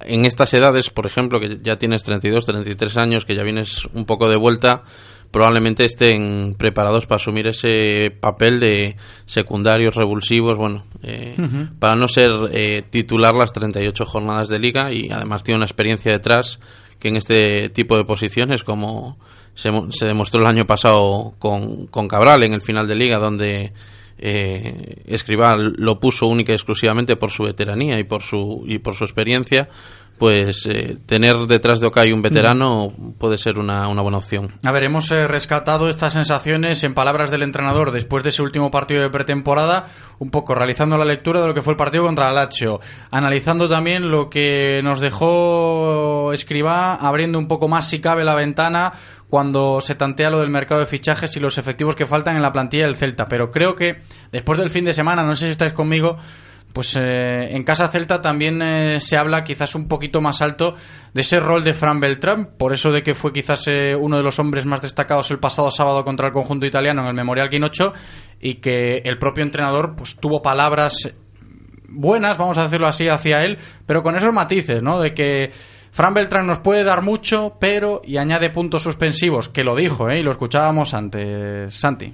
[0.00, 4.04] en estas edades, por ejemplo, que ya tienes 32, 33 años, que ya vienes un
[4.04, 4.82] poco de vuelta,
[5.30, 11.36] probablemente estén preparados para asumir ese papel de secundarios revulsivos, bueno, eh,
[11.78, 16.12] para no ser eh, titular las 38 jornadas de liga y además tiene una experiencia
[16.12, 16.58] detrás
[16.98, 19.18] que en este tipo de posiciones, como
[19.54, 23.72] se, se demostró el año pasado con, con Cabral en el final de liga, donde
[24.18, 28.94] eh, Escribal lo puso única y exclusivamente por su veteranía y por su, y por
[28.94, 29.68] su experiencia,
[30.18, 34.54] pues eh, tener detrás de Okai un veterano puede ser una, buena opción.
[34.64, 38.70] A ver, hemos eh, rescatado estas sensaciones en palabras del entrenador después de ese último
[38.70, 42.32] partido de pretemporada, un poco realizando la lectura de lo que fue el partido contra
[42.32, 48.34] Lazio, analizando también lo que nos dejó Escribá, abriendo un poco más si cabe la
[48.34, 48.92] ventana
[49.28, 52.52] cuando se tantea lo del mercado de fichajes y los efectivos que faltan en la
[52.52, 53.26] plantilla del Celta.
[53.26, 54.00] Pero creo que
[54.30, 56.16] después del fin de semana, no sé si estáis conmigo,
[56.76, 60.74] pues eh, en Casa Celta también eh, se habla quizás un poquito más alto
[61.14, 64.22] de ese rol de Fran Beltrán, por eso de que fue quizás eh, uno de
[64.22, 67.94] los hombres más destacados el pasado sábado contra el conjunto italiano en el Memorial Quinocho
[68.38, 71.14] y que el propio entrenador pues tuvo palabras
[71.88, 75.00] buenas, vamos a decirlo así, hacia él, pero con esos matices, ¿no?
[75.00, 75.50] De que
[75.92, 80.18] Fran Beltrán nos puede dar mucho, pero, y añade puntos suspensivos, que lo dijo, ¿eh?
[80.18, 82.12] y lo escuchábamos antes, Santi.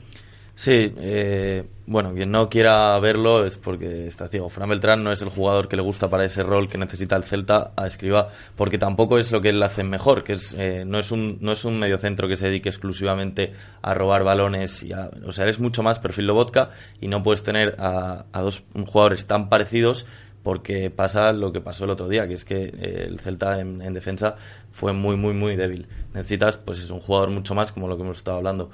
[0.63, 4.49] Sí, eh, bueno, quien no quiera verlo es porque está ciego.
[4.49, 7.25] Fran Beltrán no es el jugador que le gusta para ese rol que necesita el
[7.25, 11.01] Celta a escriba, porque tampoco es lo que él hace mejor, que es eh, no
[11.01, 15.11] es un no es un mediocentro que se dedique exclusivamente a robar balones y a,
[15.27, 16.71] o sea, eres mucho más perfil Lobotka
[17.01, 20.07] y no puedes tener a, a dos jugadores tan parecidos
[20.45, 23.83] porque pasa lo que pasó el otro día, que es que eh, el Celta en,
[23.83, 24.37] en, defensa
[24.71, 25.89] fue muy, muy, muy débil.
[26.15, 28.71] Necesitas, pues es un jugador mucho más, como lo que hemos estado hablando.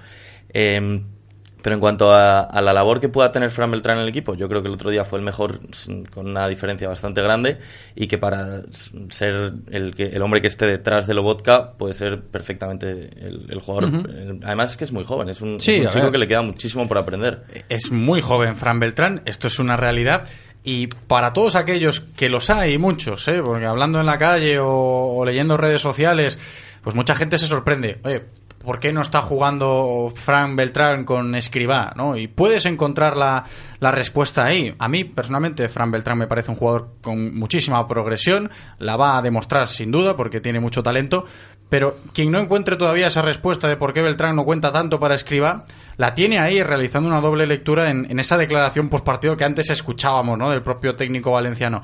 [0.52, 1.00] Eh,
[1.62, 4.34] pero en cuanto a, a, la labor que pueda tener Fran Beltrán en el equipo,
[4.34, 5.58] yo creo que el otro día fue el mejor
[6.14, 7.58] con una diferencia bastante grande
[7.96, 8.62] y que para
[9.10, 13.60] ser el, que, el hombre que esté detrás de Lobotka puede ser perfectamente el, el
[13.60, 13.90] jugador.
[13.90, 14.40] Uh -huh.
[14.44, 16.12] Además es que es muy joven, es un, sí, es un chico ver.
[16.12, 17.42] que le queda muchísimo por aprender.
[17.68, 20.28] Es muy joven Fran Beltrán, esto es una realidad.
[20.64, 23.40] Y para todos aquellos que los hay, muchos, ¿eh?
[23.42, 26.38] porque hablando en la calle o, o leyendo redes sociales,
[26.82, 27.98] pues mucha gente se sorprende.
[28.04, 28.24] Oye,
[28.68, 31.94] ¿por qué no está jugando Fran Beltrán con Escribá?
[31.96, 32.18] ¿no?
[32.18, 33.42] Y puedes encontrar la,
[33.80, 34.74] la, respuesta ahí.
[34.78, 39.22] A mí, personalmente, Fran Beltrán me parece un jugador con muchísima progresión, la va a
[39.22, 41.24] demostrar sin duda porque tiene mucho talento,
[41.70, 45.14] pero quien no encuentre todavía esa respuesta de por qué Beltrán no cuenta tanto para
[45.14, 45.64] Escribá,
[45.96, 50.36] la tiene ahí realizando una doble lectura en, en esa declaración postpartido que antes escuchábamos
[50.36, 50.50] ¿no?
[50.50, 51.80] del propio técnico valenciano.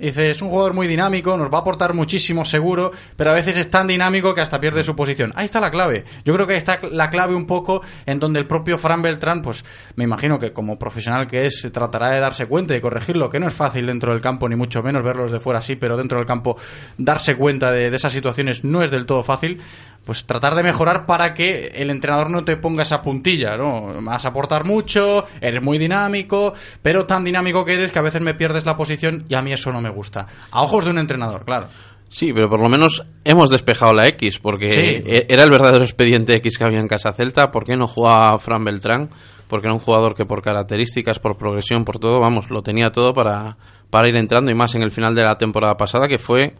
[0.00, 3.58] Dice, es un jugador muy dinámico, nos va a aportar muchísimo seguro, pero a veces
[3.58, 5.32] es tan dinámico que hasta pierde su posición.
[5.36, 6.04] Ahí está la clave.
[6.24, 9.42] Yo creo que ahí está la clave un poco en donde el propio Fran Beltrán,
[9.42, 9.62] pues
[9.96, 13.46] me imagino que como profesional que es, tratará de darse cuenta y corregirlo, que no
[13.46, 16.26] es fácil dentro del campo, ni mucho menos verlos de fuera así, pero dentro del
[16.26, 16.56] campo
[16.96, 19.60] darse cuenta de, de esas situaciones no es del todo fácil
[20.04, 24.02] pues tratar de mejorar para que el entrenador no te ponga esa puntilla, ¿no?
[24.02, 28.22] Vas a aportar mucho, eres muy dinámico, pero tan dinámico que eres que a veces
[28.22, 30.26] me pierdes la posición y a mí eso no me gusta.
[30.50, 31.68] A ojos de un entrenador, claro.
[32.08, 35.24] Sí, pero por lo menos hemos despejado la X, porque sí.
[35.28, 37.52] era el verdadero expediente X que había en Casa Celta.
[37.52, 39.10] ¿Por qué no jugaba Fran Beltrán?
[39.46, 43.14] Porque era un jugador que por características, por progresión, por todo, vamos, lo tenía todo
[43.14, 43.56] para,
[43.90, 46.54] para ir entrando y más en el final de la temporada pasada, que fue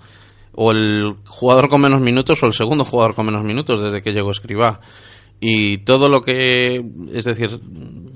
[0.52, 4.12] o el jugador con menos minutos o el segundo jugador con menos minutos desde que
[4.12, 4.80] llegó Escribá.
[5.40, 7.60] Y todo lo que, es decir,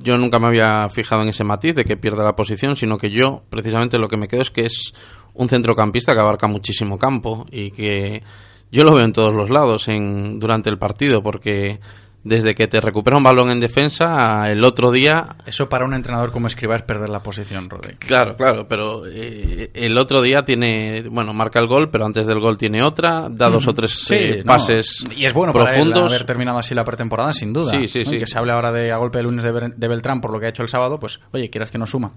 [0.03, 3.11] yo nunca me había fijado en ese matiz de que pierda la posición, sino que
[3.11, 4.93] yo precisamente lo que me quedo es que es
[5.33, 8.23] un centrocampista que abarca muchísimo campo y que
[8.71, 11.81] yo lo veo en todos los lados en, durante el partido porque
[12.25, 16.33] desde que te recupera un balón en defensa el otro día eso para un entrenador
[16.33, 21.03] como escriba es perder la posición Rodri claro claro pero eh, el otro día tiene
[21.11, 23.91] bueno marca el gol pero antes del gol tiene otra da dos mm, o tres
[23.93, 25.15] sí, eh, pases no.
[25.15, 27.99] y es bueno profundos para él haber terminado así la pretemporada sin duda sí sí
[28.01, 28.11] ¿no?
[28.11, 30.41] sí que se hable ahora de a golpe de lunes de, de Beltrán por lo
[30.41, 32.11] que ha hecho el sábado pues oye quieras que no suma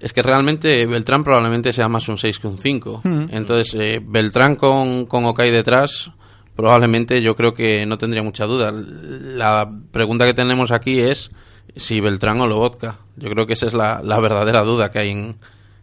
[0.00, 3.24] es que realmente Beltrán probablemente sea más un 6 que un 5 mm.
[3.30, 6.10] entonces eh, Beltrán con, con Okai detrás
[6.56, 8.72] probablemente yo creo que no tendría mucha duda.
[8.72, 11.30] La pregunta que tenemos aquí es
[11.76, 12.98] si Beltrán o Lobotka.
[13.16, 15.36] Yo creo que esa es la, la verdadera duda que hay en,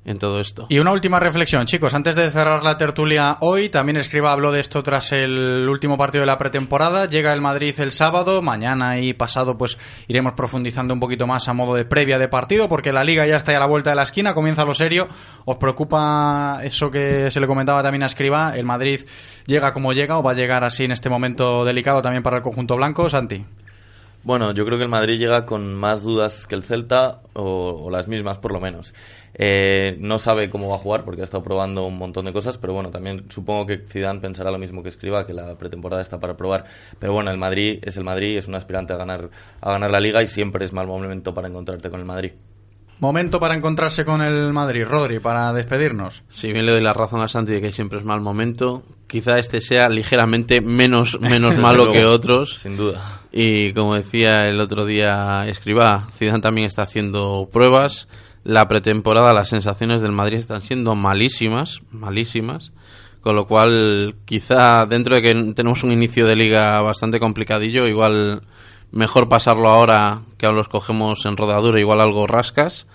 [0.09, 0.65] en todo esto.
[0.69, 4.59] Y una última reflexión, chicos, antes de cerrar la tertulia hoy, también Escriba habló de
[4.59, 9.13] esto tras el último partido de la pretemporada, llega el Madrid el sábado, mañana y
[9.13, 13.03] pasado pues iremos profundizando un poquito más a modo de previa de partido, porque la
[13.03, 15.07] liga ya está a la vuelta de la esquina, comienza lo serio,
[15.45, 18.55] ¿os preocupa eso que se le comentaba también a Escriba?
[18.55, 19.01] ¿El Madrid
[19.45, 22.43] llega como llega o va a llegar así en este momento delicado también para el
[22.43, 23.45] conjunto blanco, Santi?
[24.23, 27.89] Bueno, yo creo que el Madrid llega con más dudas que el Celta, o, o
[27.89, 28.93] las mismas por lo menos.
[29.41, 32.57] Eh, no sabe cómo va a jugar porque ha estado probando un montón de cosas,
[32.57, 36.19] pero bueno, también supongo que Zidane pensará lo mismo que escriba, que la pretemporada está
[36.19, 36.65] para probar.
[36.99, 39.29] Pero bueno, el Madrid es el Madrid, es un aspirante a ganar,
[39.61, 42.33] a ganar la liga y siempre es mal momento para encontrarte con el Madrid.
[42.99, 46.23] Momento para encontrarse con el Madrid, Rodri, para despedirnos.
[46.27, 49.39] Si bien le doy la razón a Santi de que siempre es mal momento, quizá
[49.39, 52.57] este sea ligeramente menos, menos malo luego, que otros.
[52.57, 53.21] Sin duda.
[53.31, 58.09] Y como decía el otro día Escribá, Zidane también está haciendo pruebas
[58.49, 62.71] la pretemporada, las sensaciones del Madrid están siendo malísimas, malísimas.
[63.21, 68.41] Con lo cual, quizá dentro de que tenemos un inicio de liga bastante complicadillo, igual
[68.91, 72.87] mejor pasarlo ahora que aún los cogemos en rodadura, igual algo rascas.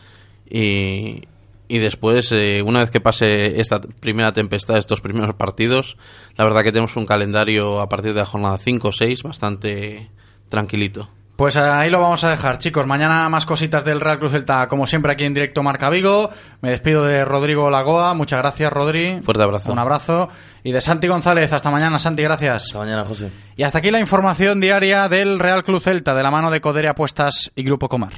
[0.51, 1.23] Y,
[1.69, 5.97] y después, eh, una vez que pase esta primera tempestad, estos primeros partidos,
[6.37, 10.11] la verdad que tenemos un calendario a partir de la jornada 5 o 6 bastante
[10.49, 11.11] tranquilito.
[11.37, 12.87] Pues ahí lo vamos a dejar, chicos.
[12.87, 16.31] Mañana más cositas del Real Cruz Celta, como siempre aquí en directo Marca Vigo.
[16.61, 18.15] Me despido de Rodrigo Lagoa.
[18.15, 19.21] Muchas gracias, Rodri.
[19.25, 19.73] Fuerte abrazo.
[19.73, 20.29] Un abrazo.
[20.63, 21.53] Y de Santi González.
[21.53, 22.23] Hasta mañana, Santi.
[22.23, 22.67] Gracias.
[22.67, 23.33] Hasta mañana, José.
[23.57, 26.87] Y hasta aquí la información diaria del Real Club Celta, de la mano de Codere
[26.89, 28.13] Apuestas y Grupo Comar.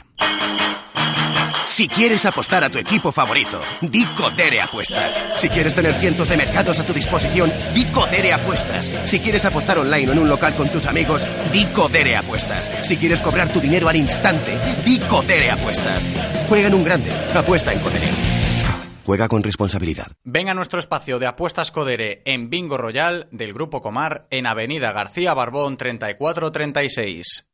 [1.77, 5.13] Si quieres apostar a tu equipo favorito, di Codere Apuestas.
[5.37, 8.87] Si quieres tener cientos de mercados a tu disposición, di Codere Apuestas.
[9.05, 12.71] Si quieres apostar online o en un local con tus amigos, di Codere Apuestas.
[12.83, 16.09] Si quieres cobrar tu dinero al instante, di Codere Apuestas.
[16.49, 18.09] Juega en un grande, apuesta en Codere.
[19.05, 20.07] Juega con responsabilidad.
[20.25, 24.93] Ven a nuestro espacio de apuestas Codere en Bingo Royal del Grupo Comar en Avenida
[24.93, 27.51] García Barbón 3436.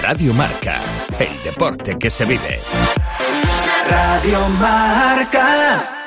[0.00, 0.80] Radio Marca,
[1.18, 2.60] el deporte que se vive.
[3.88, 5.99] Radio Marca.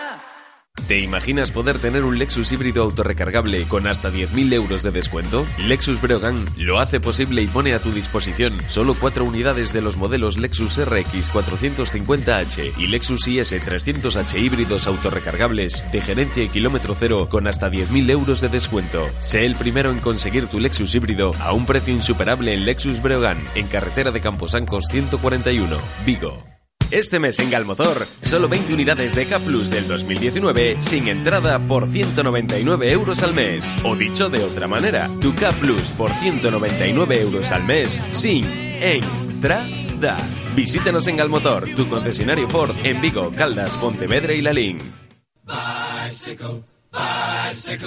[0.88, 5.46] ¿Te imaginas poder tener un Lexus híbrido autorrecargable con hasta 10.000 euros de descuento?
[5.60, 9.96] Lexus Breogán lo hace posible y pone a tu disposición solo cuatro unidades de los
[9.96, 17.30] modelos Lexus RX 450H y Lexus IS 300H híbridos autorrecargables de gerencia y kilómetro cero
[17.30, 19.10] con hasta 10.000 euros de descuento.
[19.20, 23.38] Sé el primero en conseguir tu Lexus híbrido a un precio insuperable en Lexus Breogán,
[23.56, 26.53] en carretera de Camposancos 141, Vigo.
[26.94, 31.90] Este mes en Galmotor, solo 20 unidades de K Plus del 2019 sin entrada por
[31.90, 33.66] 199 euros al mes.
[33.84, 38.46] O dicho de otra manera, tu K Plus por 199 euros al mes sin
[38.80, 40.18] entrada.
[40.56, 44.78] Visítanos en Galmotor, tu concesionario Ford en Vigo, Caldas, Pontevedra y Lalín.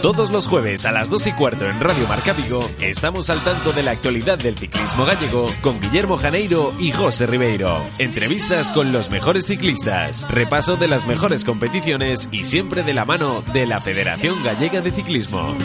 [0.03, 3.73] Todos los jueves a las 2 y cuarto en Radio Marca Vigo estamos al tanto
[3.73, 7.83] de la actualidad del ciclismo gallego con Guillermo Janeiro y José Ribeiro.
[7.99, 13.43] Entrevistas con los mejores ciclistas, repaso de las mejores competiciones y siempre de la mano
[13.53, 15.57] de la Federación Gallega de Ciclismo.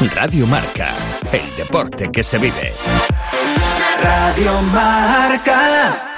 [0.00, 0.94] Radio Marca,
[1.32, 2.72] el deporte que se vive.
[4.00, 6.17] Radio Marca.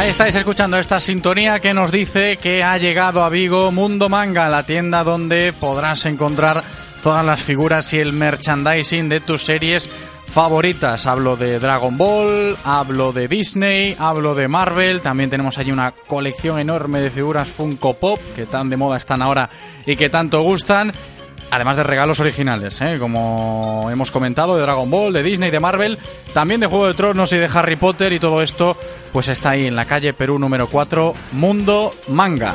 [0.00, 4.48] Ahí estáis escuchando esta sintonía que nos dice que ha llegado a Vigo Mundo Manga,
[4.48, 6.64] la tienda donde podrás encontrar
[7.02, 9.90] todas las figuras y el merchandising de tus series
[10.24, 11.06] favoritas.
[11.06, 16.58] Hablo de Dragon Ball, hablo de Disney, hablo de Marvel, también tenemos allí una colección
[16.58, 19.50] enorme de figuras Funko Pop que tan de moda están ahora
[19.84, 20.94] y que tanto gustan.
[21.50, 22.96] Además de regalos originales, ¿eh?
[22.98, 25.98] como hemos comentado, de Dragon Ball, de Disney, de Marvel,
[26.32, 28.76] también de Juego de Tronos y de Harry Potter y todo esto
[29.12, 32.54] pues está ahí en la calle Perú número 4, Mundo Manga.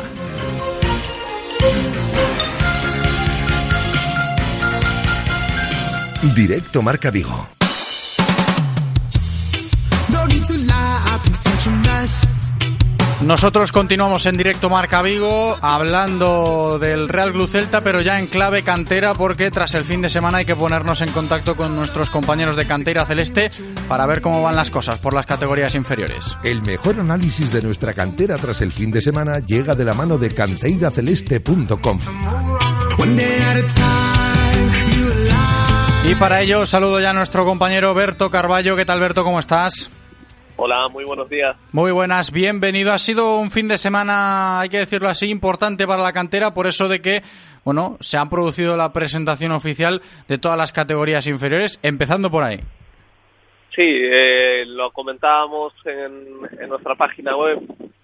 [6.34, 7.56] Directo Marca Vigo.
[13.22, 18.62] Nosotros continuamos en directo Marca Vigo hablando del Real Club Celta, pero ya en clave
[18.62, 22.56] cantera porque tras el fin de semana hay que ponernos en contacto con nuestros compañeros
[22.56, 23.50] de cantera celeste
[23.88, 26.38] para ver cómo van las cosas por las categorías inferiores.
[26.44, 30.18] El mejor análisis de nuestra cantera tras el fin de semana llega de la mano
[30.18, 32.00] de canteiraceleste.com.
[36.08, 38.76] Y para ello saludo ya a nuestro compañero Berto Carballo.
[38.76, 39.24] ¿Qué tal Berto?
[39.24, 39.90] ¿Cómo estás?
[40.58, 41.58] Hola, muy buenos días.
[41.74, 42.94] Muy buenas, bienvenido.
[42.94, 46.66] Ha sido un fin de semana, hay que decirlo así, importante para la cantera, por
[46.66, 47.22] eso de que,
[47.66, 52.58] bueno, se ha producido la presentación oficial de todas las categorías inferiores, empezando por ahí.
[53.76, 57.60] Sí, eh, lo comentábamos en, en nuestra página web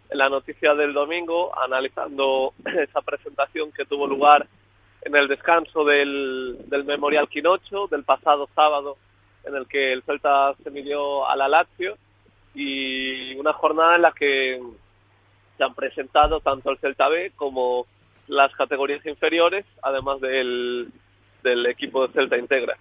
[0.09, 4.45] en la noticia del domingo, analizando esa presentación que tuvo lugar
[5.03, 8.97] en el descanso del, del Memorial Quinocho del pasado sábado,
[9.45, 11.97] en el que el Celta se midió a la Lazio
[12.53, 14.59] y una jornada en la que
[15.57, 17.85] se han presentado tanto el Celta B como
[18.27, 20.89] las categorías inferiores, además del,
[21.43, 22.77] del equipo de Celta Integra.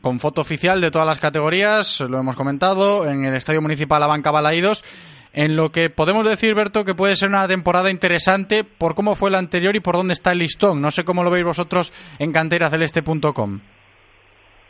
[0.00, 4.08] Con foto oficial de todas las categorías, lo hemos comentado, en el Estadio Municipal La
[4.08, 4.84] Banca Balaídos,
[5.32, 9.30] en lo que podemos decir, Berto, que puede ser una temporada interesante por cómo fue
[9.30, 10.82] la anterior y por dónde está el listón.
[10.82, 13.60] No sé cómo lo veis vosotros en canteraceleste.com.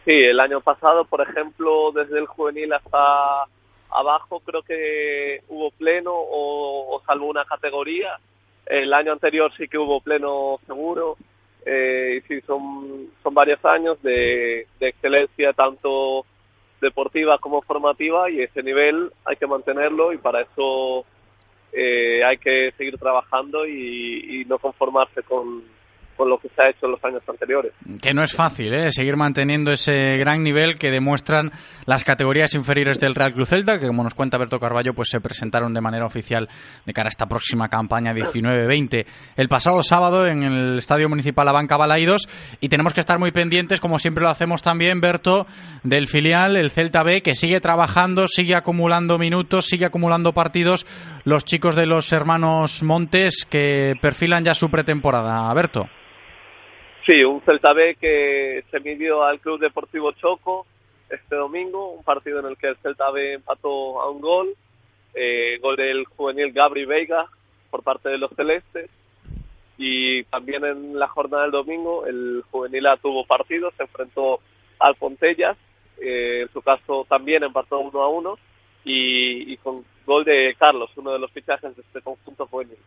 [0.04, 3.46] Sí, el año pasado, por ejemplo, desde el juvenil hasta
[3.94, 8.18] abajo creo que hubo pleno o, o salvo una categoría.
[8.66, 11.16] El año anterior sí que hubo pleno seguro.
[11.64, 16.26] Eh, y sí, son, son varios años de, excelencia tanto
[16.80, 21.04] deportiva como formativa y ese nivel hay que mantenerlo y para eso
[21.72, 25.62] eh, hay que seguir trabajando y no conformarse con,
[26.16, 27.72] con lo que se ha hecho en los años anteriores.
[28.00, 28.92] Que no es fácil, ¿eh?
[28.92, 31.50] Seguir manteniendo ese gran nivel que demuestran
[31.86, 35.20] las categorías inferiores del Real Cruz Celta, que como nos cuenta Berto Carballo, pues se
[35.20, 36.48] presentaron de manera oficial
[36.84, 39.06] de cara a esta próxima campaña 19-20
[39.36, 42.28] el pasado sábado en el Estadio Municipal Abanca Balaidos
[42.60, 45.46] y tenemos que estar muy pendientes, como siempre lo hacemos también, Berto,
[45.82, 50.86] del filial, el Celta B, que sigue trabajando, sigue acumulando minutos, sigue acumulando partidos,
[51.24, 55.52] los chicos de los hermanos Montes que perfilan ya su pretemporada.
[55.54, 55.88] Berto.
[57.04, 60.66] Sí, un Celta B que se midió al Club Deportivo Choco
[61.10, 64.54] este domingo, un partido en el que el Celta B empató a un gol,
[65.12, 67.26] eh, gol del juvenil Gabri Veiga
[67.70, 68.88] por parte de los celestes
[69.78, 74.38] y también en la jornada del domingo el juvenil tuvo partido, se enfrentó
[74.78, 75.56] al Fontellas,
[76.00, 78.38] eh, en su caso también empató uno a uno
[78.84, 82.78] y con gol de Carlos, uno de los fichajes de este conjunto juvenil.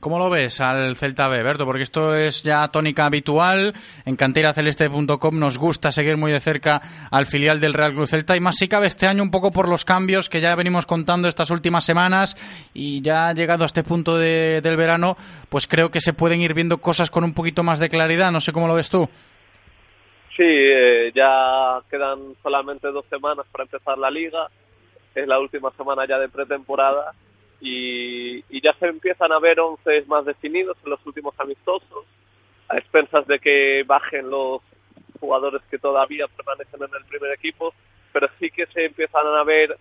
[0.00, 1.64] ¿Cómo lo ves al Celta B, Berto?
[1.64, 3.72] Porque esto es ya tónica habitual.
[4.04, 8.40] En canteraceleste.com nos gusta seguir muy de cerca al filial del Real Cruz Celta y
[8.40, 11.50] más si cabe este año un poco por los cambios que ya venimos contando estas
[11.50, 12.36] últimas semanas
[12.74, 15.16] y ya llegado a este punto de, del verano,
[15.48, 18.30] pues creo que se pueden ir viendo cosas con un poquito más de claridad.
[18.30, 19.08] No sé cómo lo ves tú.
[20.36, 24.50] Sí, eh, ya quedan solamente dos semanas para empezar la liga.
[25.14, 27.12] Es la última semana ya de pretemporada
[27.64, 32.04] y, ya se empiezan a ver once más definidos en los últimos amistosos,
[32.68, 34.60] a expensas de que bajen los
[35.18, 37.74] jugadores que todavía permanecen en el primer equipo,
[38.12, 39.76] pero sí que se empiezan a ver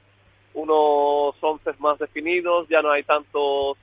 [0.53, 3.77] unos once más definidos, ya no hay tantos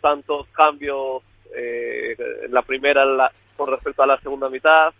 [0.00, 1.22] tantos cambios
[1.56, 2.14] eh,
[2.44, 4.92] en la primera con respecto a la segunda mitad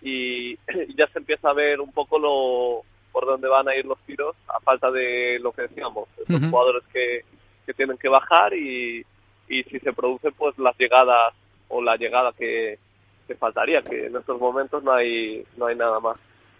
[0.00, 0.56] y,
[0.96, 4.36] ya se empieza a ver un poco lo por dónde van a ir los tiros
[4.46, 7.24] a falta de lo que decíamos, los jugadores que,
[7.68, 9.04] que tienen que bajar y,
[9.46, 11.34] y si se produce pues las llegadas
[11.68, 12.78] o la llegada que,
[13.26, 16.18] que faltaría, que en estos momentos no hay, no hay nada más.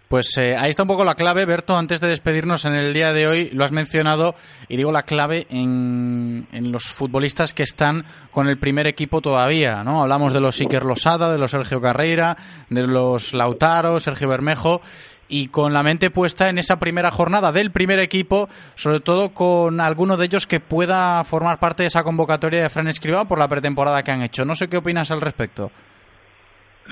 [0.08, 1.76] Pues eh, ahí está un poco la clave, Berto.
[1.78, 4.34] Antes de despedirnos en el día de hoy, lo has mencionado
[4.68, 9.82] y digo la clave en, en los futbolistas que están con el primer equipo todavía,
[9.84, 10.02] ¿no?
[10.02, 12.36] Hablamos de los Iker Losada, de los Sergio Carreira,
[12.68, 14.82] de los Lautaro, Sergio Bermejo
[15.28, 19.80] y con la mente puesta en esa primera jornada del primer equipo, sobre todo con
[19.80, 23.48] alguno de ellos que pueda formar parte de esa convocatoria de Fran Escribá por la
[23.48, 24.44] pretemporada que han hecho.
[24.44, 25.70] No sé qué opinas al respecto.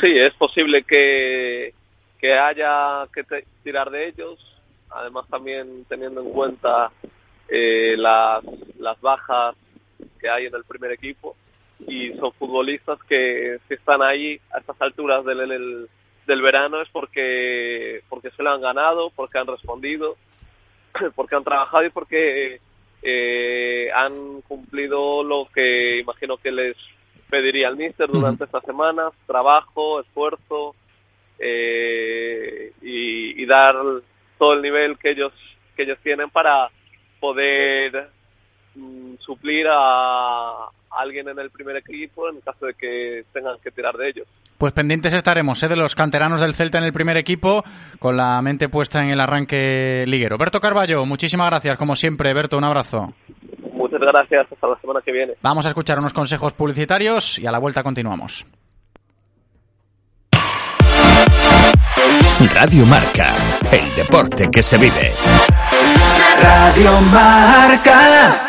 [0.01, 1.73] Sí, es posible que,
[2.21, 3.25] que haya que
[3.65, 4.61] tirar de ellos,
[4.91, 6.91] además también teniendo en cuenta
[7.49, 8.45] eh, las,
[8.79, 9.55] las bajas
[10.21, 11.37] que hay en el primer equipo
[11.87, 15.89] y son futbolistas que, que están ahí a estas alturas del, del
[16.27, 20.17] verano es porque, porque se lo han ganado, porque han respondido,
[21.15, 22.61] porque han trabajado y porque
[23.03, 26.77] eh, han cumplido lo que imagino que les
[27.31, 30.75] pediría el míster durante estas semanas, trabajo, esfuerzo
[31.39, 33.77] eh, y, y, dar
[34.39, 35.33] todo el nivel que ellos
[35.77, 36.71] que ellos tienen para
[37.21, 38.11] poder
[38.77, 43.97] mm, suplir a, alguien en el primer equipo en caso de que tengan que tirar
[43.97, 44.27] de ellos.
[44.59, 45.69] Pues pendientes estaremos ¿eh?
[45.69, 47.63] de los canteranos del Celta en el primer equipo,
[47.99, 50.39] con la mente puesta en el arranque liguero.
[50.39, 52.33] Berto Carballo, muchísimas gracias, como siempre.
[52.33, 53.13] Berto, un abrazo.
[53.73, 55.35] Muchas gracias, hasta la semana que viene.
[55.43, 58.47] Vamos a escuchar unos consejos publicitarios y a la vuelta continuamos.
[62.55, 63.35] Radio Marca,
[63.73, 65.13] el deporte que se vive.
[66.41, 68.46] Radio Marca.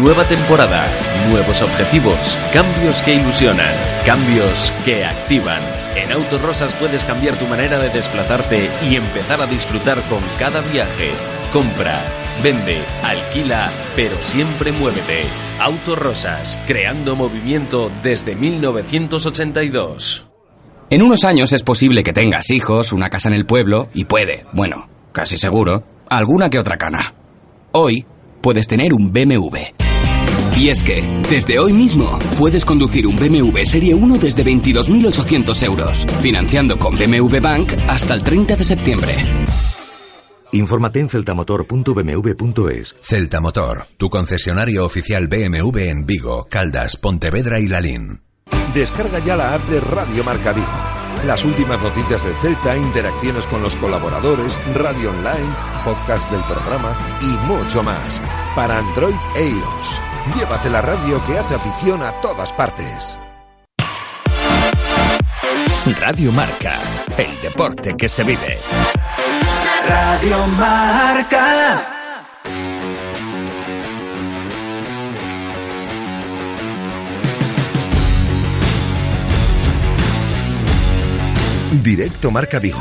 [0.00, 0.88] Nueva temporada,
[1.28, 3.74] nuevos objetivos, cambios que ilusionan,
[4.06, 5.60] cambios que activan.
[5.96, 11.10] En Autorosas puedes cambiar tu manera de desplazarte y empezar a disfrutar con cada viaje.
[11.52, 12.00] Compra,
[12.44, 15.24] vende, alquila, pero siempre muévete.
[15.58, 20.28] Autorosas, creando movimiento desde 1982.
[20.90, 24.46] En unos años es posible que tengas hijos, una casa en el pueblo y puede,
[24.52, 27.14] bueno, casi seguro, alguna que otra cana.
[27.72, 28.06] Hoy
[28.40, 29.87] puedes tener un BMW.
[30.58, 36.04] Y es que, desde hoy mismo, puedes conducir un BMW Serie 1 desde 22.800 euros,
[36.20, 39.14] financiando con BMW Bank hasta el 30 de septiembre.
[40.50, 42.96] Infórmate en celtamotor.bmw.es.
[43.00, 48.22] Celtamotor, tu concesionario oficial BMW en Vigo, Caldas, Pontevedra y Lalín.
[48.74, 50.66] Descarga ya la app de Radio Marca Vigo.
[51.24, 55.54] Las últimas noticias del Celta, interacciones con los colaboradores, radio online,
[55.84, 58.20] podcast del programa y mucho más.
[58.56, 60.07] Para Android e iOS.
[60.36, 63.18] Llévate la radio que hace afición a todas partes.
[65.98, 66.78] Radio Marca,
[67.16, 68.58] el deporte que se vive.
[69.86, 71.94] Radio Marca.
[81.82, 82.78] Directo Marca Vigo.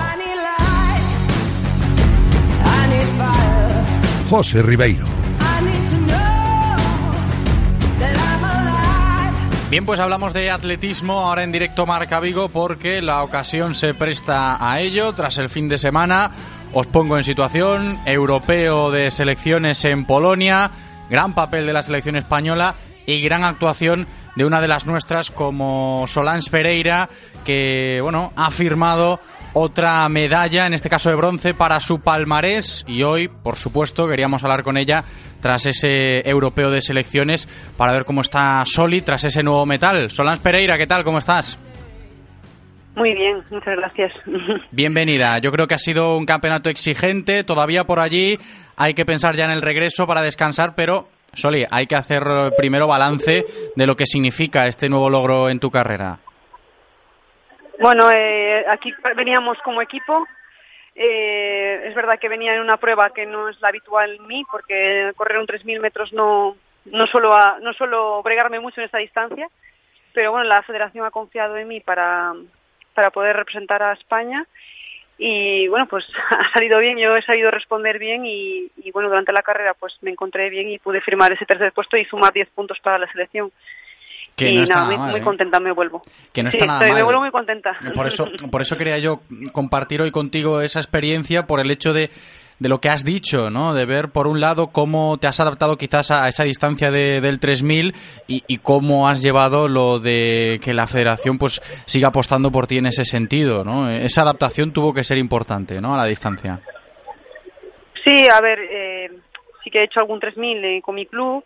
[4.29, 5.26] José Ribeiro.
[9.69, 14.55] Bien, pues hablamos de atletismo ahora en directo Marca Vigo porque la ocasión se presta
[14.65, 16.31] a ello tras el fin de semana.
[16.71, 20.71] Os pongo en situación, europeo de selecciones en Polonia,
[21.09, 24.07] gran papel de la selección española y gran actuación
[24.37, 27.09] de una de las nuestras como Solans Pereira
[27.43, 29.19] que, bueno, ha firmado
[29.51, 32.85] otra medalla, en este caso de bronce, para su palmarés.
[32.87, 35.03] Y hoy, por supuesto, queríamos hablar con ella
[35.41, 40.09] tras ese europeo de selecciones para ver cómo está Soli tras ese nuevo metal.
[40.09, 41.03] Solans Pereira, ¿qué tal?
[41.03, 41.59] ¿Cómo estás?
[42.95, 44.13] Muy bien, muchas gracias.
[44.71, 45.37] Bienvenida.
[45.37, 47.43] Yo creo que ha sido un campeonato exigente.
[47.43, 48.39] Todavía por allí
[48.75, 52.23] hay que pensar ya en el regreso para descansar, pero Soli, hay que hacer
[52.57, 56.17] primero balance de lo que significa este nuevo logro en tu carrera.
[57.79, 60.25] Bueno, eh, aquí veníamos como equipo.
[60.99, 64.43] Eh, es verdad que venía en una prueba que no es la habitual en mí,
[64.51, 69.47] porque correr un 3.000 metros no, no, suelo no suelo bregarme mucho en esta distancia,
[70.11, 72.33] pero bueno, la federación ha confiado en mí para,
[72.95, 74.47] para poder representar a España
[75.19, 79.31] y bueno, pues ha salido bien, yo he sabido responder bien y, y, bueno, durante
[79.33, 82.49] la carrera pues me encontré bien y pude firmar ese tercer puesto y sumar 10
[82.49, 83.51] puntos para la selección.
[84.37, 85.23] Que y no está nada, muy, mal, muy ¿eh?
[85.23, 86.01] contenta me vuelvo.
[86.31, 86.99] Que no Sí, está nada estoy- mal.
[86.99, 87.75] Me vuelvo muy contenta.
[87.95, 89.19] Por eso, por eso quería yo
[89.51, 92.11] compartir hoy contigo esa experiencia, por el hecho de,
[92.59, 93.73] de lo que has dicho, ¿no?
[93.73, 97.39] De ver, por un lado, cómo te has adaptado quizás a esa distancia de- del
[97.39, 97.95] 3000
[98.27, 102.77] y, y cómo has llevado lo de que la federación pues siga apostando por ti
[102.77, 103.89] en ese sentido, ¿no?
[103.89, 105.95] Esa adaptación tuvo que ser importante, ¿no?
[105.95, 106.59] A la distancia.
[108.03, 109.11] Sí, a ver, eh,
[109.63, 111.43] sí que he hecho algún 3000 eh, con mi club,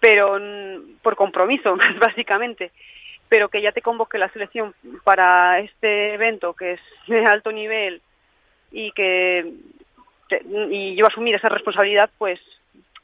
[0.00, 2.72] pero mm, por compromiso, básicamente.
[3.28, 4.74] Pero que ya te convoque la selección
[5.04, 8.02] para este evento que es de alto nivel
[8.72, 9.52] y que
[10.28, 12.40] te- y yo asumir esa responsabilidad, pues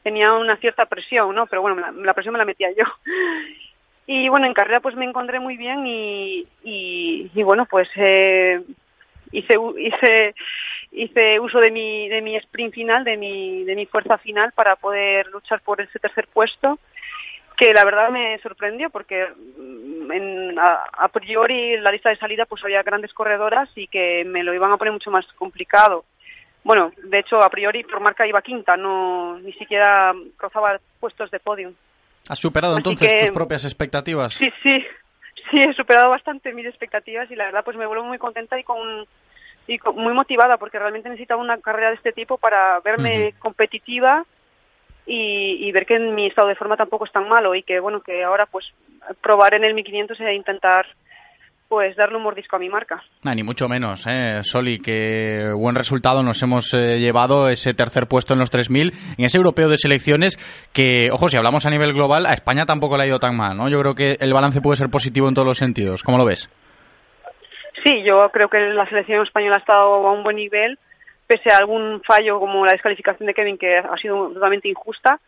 [0.02, 1.46] tenía una cierta presión, ¿no?
[1.46, 2.84] Pero bueno, la, la presión me la metía yo.
[4.08, 8.62] Y bueno, en carrera pues me encontré muy bien y, y, y bueno, pues eh,
[9.32, 10.34] hice, hice,
[10.96, 14.76] hice uso de mi, de mi sprint final, de mi, de mi fuerza final para
[14.76, 16.78] poder luchar por ese tercer puesto,
[17.56, 19.26] que la verdad me sorprendió porque
[19.58, 23.86] mm, en, a, a priori en la lista de salida pues había grandes corredoras y
[23.88, 26.04] que me lo iban a poner mucho más complicado.
[26.64, 31.38] Bueno, de hecho, a priori por marca iba quinta, no ni siquiera rozaba puestos de
[31.40, 31.74] podium.
[32.28, 34.32] ¿Has superado Así entonces que- tus propias expectativas?
[34.34, 34.84] Sí, sí,
[35.50, 38.64] sí, he superado bastante mis expectativas y la verdad pues me vuelvo muy contenta y
[38.64, 39.06] con
[39.66, 44.24] y muy motivada porque realmente necesitaba una carrera de este tipo para verme competitiva
[45.06, 48.00] y, y ver que mi estado de forma tampoco es tan malo y que bueno
[48.00, 48.72] que ahora pues
[49.20, 50.86] probar en el 1500 e intentar
[51.68, 53.02] pues darle un mordisco a mi marca.
[53.24, 54.40] Ah, ni mucho menos, ¿eh?
[54.44, 59.24] Soli, que buen resultado nos hemos eh, llevado ese tercer puesto en los 3.000 en
[59.24, 60.38] ese europeo de selecciones
[60.72, 63.56] que, ojo, si hablamos a nivel global, a España tampoco le ha ido tan mal,
[63.56, 63.68] ¿no?
[63.68, 66.02] Yo creo que el balance puede ser positivo en todos los sentidos.
[66.02, 66.48] ¿Cómo lo ves?
[67.86, 70.76] Sí, yo creo que la selección española ha estado a un buen nivel,
[71.28, 75.20] pese a algún fallo como la descalificación de Kevin, que ha sido totalmente injusta.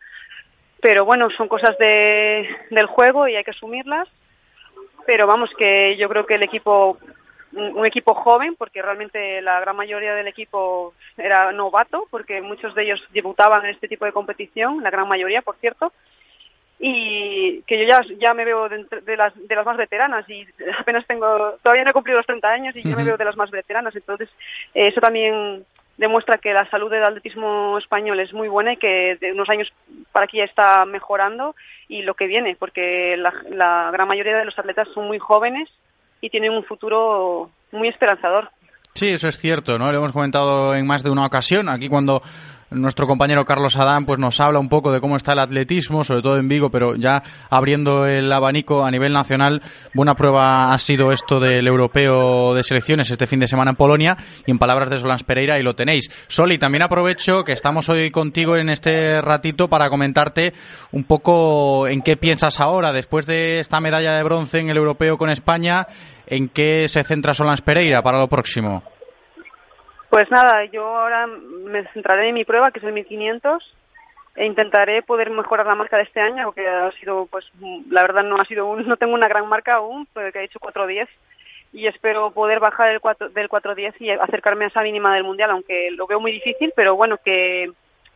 [0.81, 4.09] Pero bueno, son cosas de, del juego y hay que asumirlas.
[5.05, 6.97] Pero vamos, que yo creo que el equipo,
[7.53, 12.83] un equipo joven, porque realmente la gran mayoría del equipo era novato, porque muchos de
[12.83, 15.93] ellos debutaban en este tipo de competición, la gran mayoría, por cierto
[16.79, 20.47] y que yo ya, ya me veo de, de las, de las más veteranas y
[20.79, 23.05] apenas tengo, todavía no he cumplido los 30 años y ya me Ujú.
[23.05, 24.29] veo de las más veteranas, entonces
[24.73, 25.65] eh, eso también
[25.97, 29.71] demuestra que la salud del atletismo español es muy buena y que de unos años
[30.13, 31.55] para aquí ya está mejorando
[31.89, 35.69] y lo que viene, porque la, la gran mayoría de los atletas son muy jóvenes
[36.21, 38.49] y tienen un futuro muy esperanzador.
[38.93, 39.91] Sí, eso es cierto, ¿no?
[39.91, 41.69] Lo hemos comentado en más de una ocasión.
[41.69, 42.21] Aquí cuando
[42.71, 46.21] nuestro compañero Carlos Adán pues nos habla un poco de cómo está el atletismo, sobre
[46.21, 49.61] todo en Vigo, pero ya abriendo el abanico a nivel nacional,
[49.93, 54.17] buena prueba ha sido esto del europeo de selecciones este fin de semana en Polonia
[54.45, 56.09] y en palabras de Solans Pereira y lo tenéis.
[56.27, 60.53] Soli, también aprovecho que estamos hoy contigo en este ratito para comentarte
[60.91, 65.17] un poco en qué piensas ahora después de esta medalla de bronce en el europeo
[65.17, 65.87] con España,
[66.27, 68.83] en qué se centra Solans Pereira para lo próximo.
[70.09, 73.75] Pues nada, yo ahora me centraré en mi prueba, que es el 1500,
[74.35, 77.51] e intentaré poder mejorar la marca de este año, porque ha sido, pues,
[77.89, 80.59] la verdad no ha sido, un- no tengo una gran marca aún, porque he hecho
[80.59, 81.07] 4.10
[81.73, 85.51] y espero poder bajar el 4, del 4.10 y acercarme a esa mínima del mundial,
[85.51, 87.71] aunque lo veo muy difícil, pero bueno, que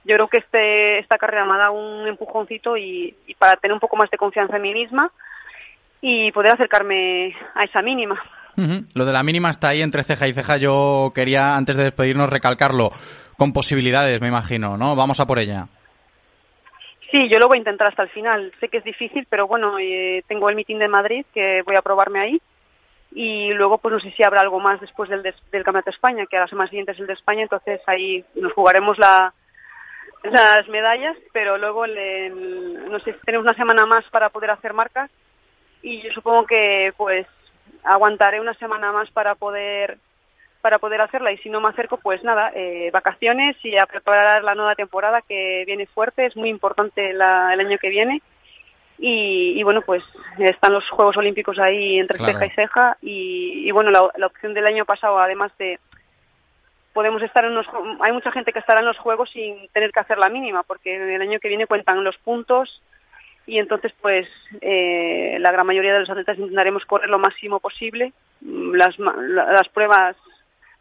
[0.06, 3.74] yo creo que este, esta carrera me ha dado un empujoncito y, y para tener
[3.74, 5.12] un poco más de confianza en mí misma
[6.02, 8.22] y poder acercarme a esa mínima.
[8.94, 10.58] Lo de la mínima está ahí entre ceja y ceja.
[10.58, 12.92] Yo quería, antes de despedirnos, recalcarlo.
[13.38, 14.96] Con posibilidades, me imagino, ¿no?
[14.96, 15.68] Vamos a por ella.
[17.12, 18.52] Sí, yo lo voy a intentar hasta el final.
[18.60, 21.82] Sé que es difícil, pero bueno, eh, tengo el mitin de Madrid que voy a
[21.82, 22.42] probarme ahí.
[23.16, 25.96] Y luego, pues no sé si habrá algo más después del, des- del Campeonato de
[25.96, 29.34] España, que a la semana siguiente es el de España, entonces ahí nos jugaremos la,
[30.24, 35.12] las medallas, pero luego, no sé, tenemos una semana más para poder hacer marcas.
[35.84, 37.28] Y yo supongo que, pues,
[37.84, 39.98] aguantaré una semana más para poder
[40.62, 41.32] para poder hacerla.
[41.34, 45.22] Y si no me acerco pues nada eh, vacaciones y a preparar la nueva temporada
[45.22, 48.22] que viene fuerte es muy importante la- el año que viene.
[48.98, 50.04] Y, y, bueno pues
[50.38, 52.34] están los Juegos Olímpicos ahí entre Claro.
[52.40, 52.98] ceja y ceja.
[53.02, 55.80] Y, y, bueno la, la opción del año pasado además de
[56.94, 57.68] podemos estar en unos
[58.02, 61.16] hay mucha gente que estará en los Juegos sin tener que hacer la mínima porque
[61.16, 62.82] el año que viene cuentan los puntos
[63.46, 64.28] y entonces pues
[64.62, 69.68] eh, la gran mayoría de los atletas intentaremos correr lo máximo posible mm, las, las
[69.70, 70.16] pruebas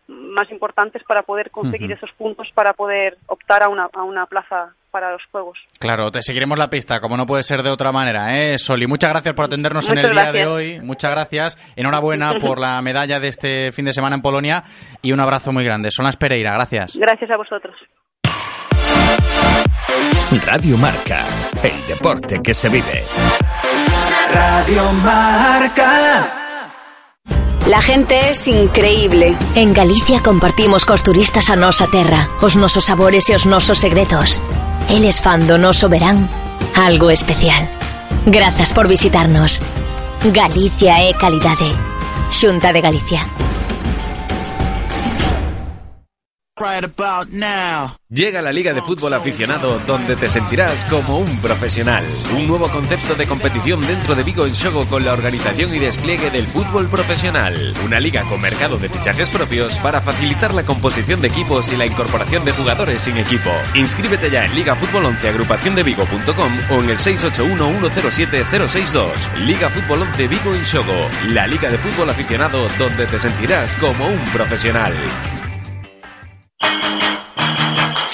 [0.08, 4.74] más importantes para poder conseguir esos puntos para poder optar a una, a una plaza
[4.90, 5.58] para los Juegos.
[5.78, 8.58] Claro, te seguiremos la pista, como no puede ser de otra manera, ¿eh?
[8.58, 10.80] Soli, muchas gracias por atendernos en el día de hoy.
[10.80, 11.74] Muchas gracias.
[11.76, 14.62] Enhorabuena por la medalla de este fin de semana en Polonia
[15.00, 15.90] y un abrazo muy grande.
[15.90, 16.96] Sonas Pereira, gracias.
[16.96, 17.74] Gracias a vosotros.
[20.46, 21.24] Radio Marca,
[21.62, 23.04] el deporte que se vive.
[24.32, 26.42] Radio Marca.
[27.66, 29.36] La gente es increíble.
[29.54, 34.40] En Galicia compartimos cos turistas a nosa terra, os nosos sabores e os nosos segredos.
[34.90, 36.28] Eles fan do noso verán
[36.74, 37.62] algo especial.
[38.26, 39.60] Grazas por visitarnos.
[40.32, 41.70] Galicia é calidade.
[42.30, 43.20] Xunta de Galicia.
[46.62, 47.96] Right about now.
[48.08, 52.04] Llega la Liga de Fútbol Aficionado donde te sentirás como un profesional.
[52.36, 56.30] Un nuevo concepto de competición dentro de Vigo en Xogo con la organización y despliegue
[56.30, 57.74] del fútbol profesional.
[57.84, 61.86] Una liga con mercado de fichajes propios para facilitar la composición de equipos y la
[61.86, 63.50] incorporación de jugadores sin equipo.
[63.74, 69.08] Inscríbete ya en Liga Fútbol 11 agrupaciondevigo.com o en el 681-107-062.
[69.46, 71.08] Liga Fútbol 11 Vigo en Xogo.
[71.30, 74.94] La Liga de Fútbol Aficionado donde te sentirás como un profesional.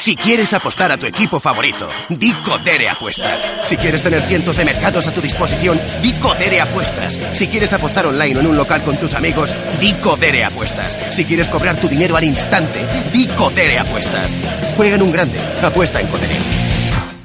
[0.08, 3.44] Si quieres apostar a tu equipo favorito, di Codere Apuestas.
[3.64, 7.12] Si quieres tener cientos de mercados a tu disposición, di Codere Apuestas.
[7.34, 10.98] Si quieres apostar online o en un local con tus amigos, di Codere Apuestas.
[11.14, 14.34] Si quieres cobrar tu dinero al instante, di Codere Apuestas.
[14.78, 16.36] Juega en un grande, apuesta en Codere.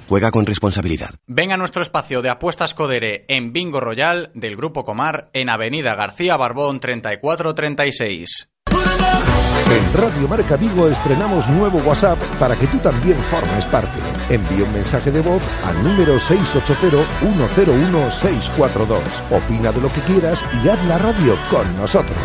[0.10, 1.12] Juega con responsabilidad.
[1.26, 5.96] Venga a nuestro espacio de apuestas Codere en Bingo Royal del Grupo Comar en Avenida
[5.96, 8.53] García Barbón 3436.
[9.74, 13.98] En Radio Marca Vigo estrenamos nuevo WhatsApp para que tú también formes parte.
[14.30, 19.02] Envía un mensaje de voz al número 680-101-642.
[19.32, 22.20] Opina de lo que quieras y haz la radio con nosotros.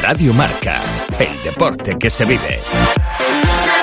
[0.00, 0.80] Radio Marca,
[1.18, 2.60] el deporte que se vive.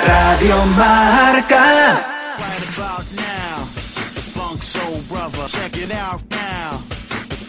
[0.07, 2.15] Radio Marca.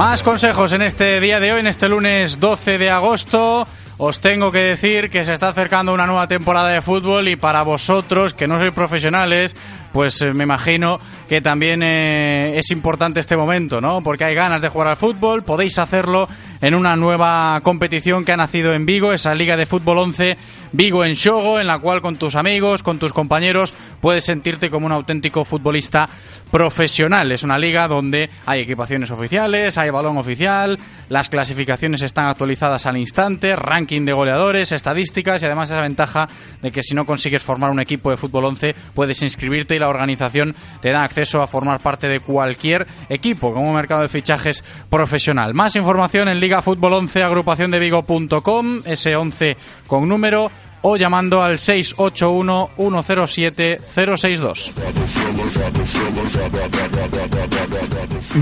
[0.00, 3.68] Más consejos en este día de hoy, en este lunes 12 de agosto.
[3.98, 7.60] Os tengo que decir que se está acercando una nueva temporada de fútbol y para
[7.60, 9.54] vosotros, que no sois profesionales,
[9.92, 10.98] pues eh, me imagino
[11.28, 14.00] que también eh, es importante este momento, ¿no?
[14.00, 16.30] Porque hay ganas de jugar al fútbol, podéis hacerlo
[16.62, 20.38] en una nueva competición que ha nacido en Vigo, esa Liga de Fútbol 11
[20.72, 24.86] Vigo en Xogo, en la cual con tus amigos, con tus compañeros, puedes sentirte como
[24.86, 26.08] un auténtico futbolista
[26.50, 27.30] profesional.
[27.32, 30.78] Es una liga donde hay equipaciones oficiales, hay balón oficial,
[31.08, 36.28] las clasificaciones están actualizadas al instante, ranking de goleadores, estadísticas y además esa ventaja
[36.60, 39.88] de que si no consigues formar un equipo de fútbol 11 puedes inscribirte y la
[39.88, 44.64] organización te da acceso a formar parte de cualquier equipo como un mercado de fichajes
[44.88, 45.54] profesional.
[45.54, 50.50] Más información en Liga Fútbol 11 agrupación de Vigo.com, ese 11 con número
[50.82, 54.72] o llamando al 681 107 062.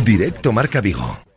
[0.05, 1.28] Directo Marca Vigo.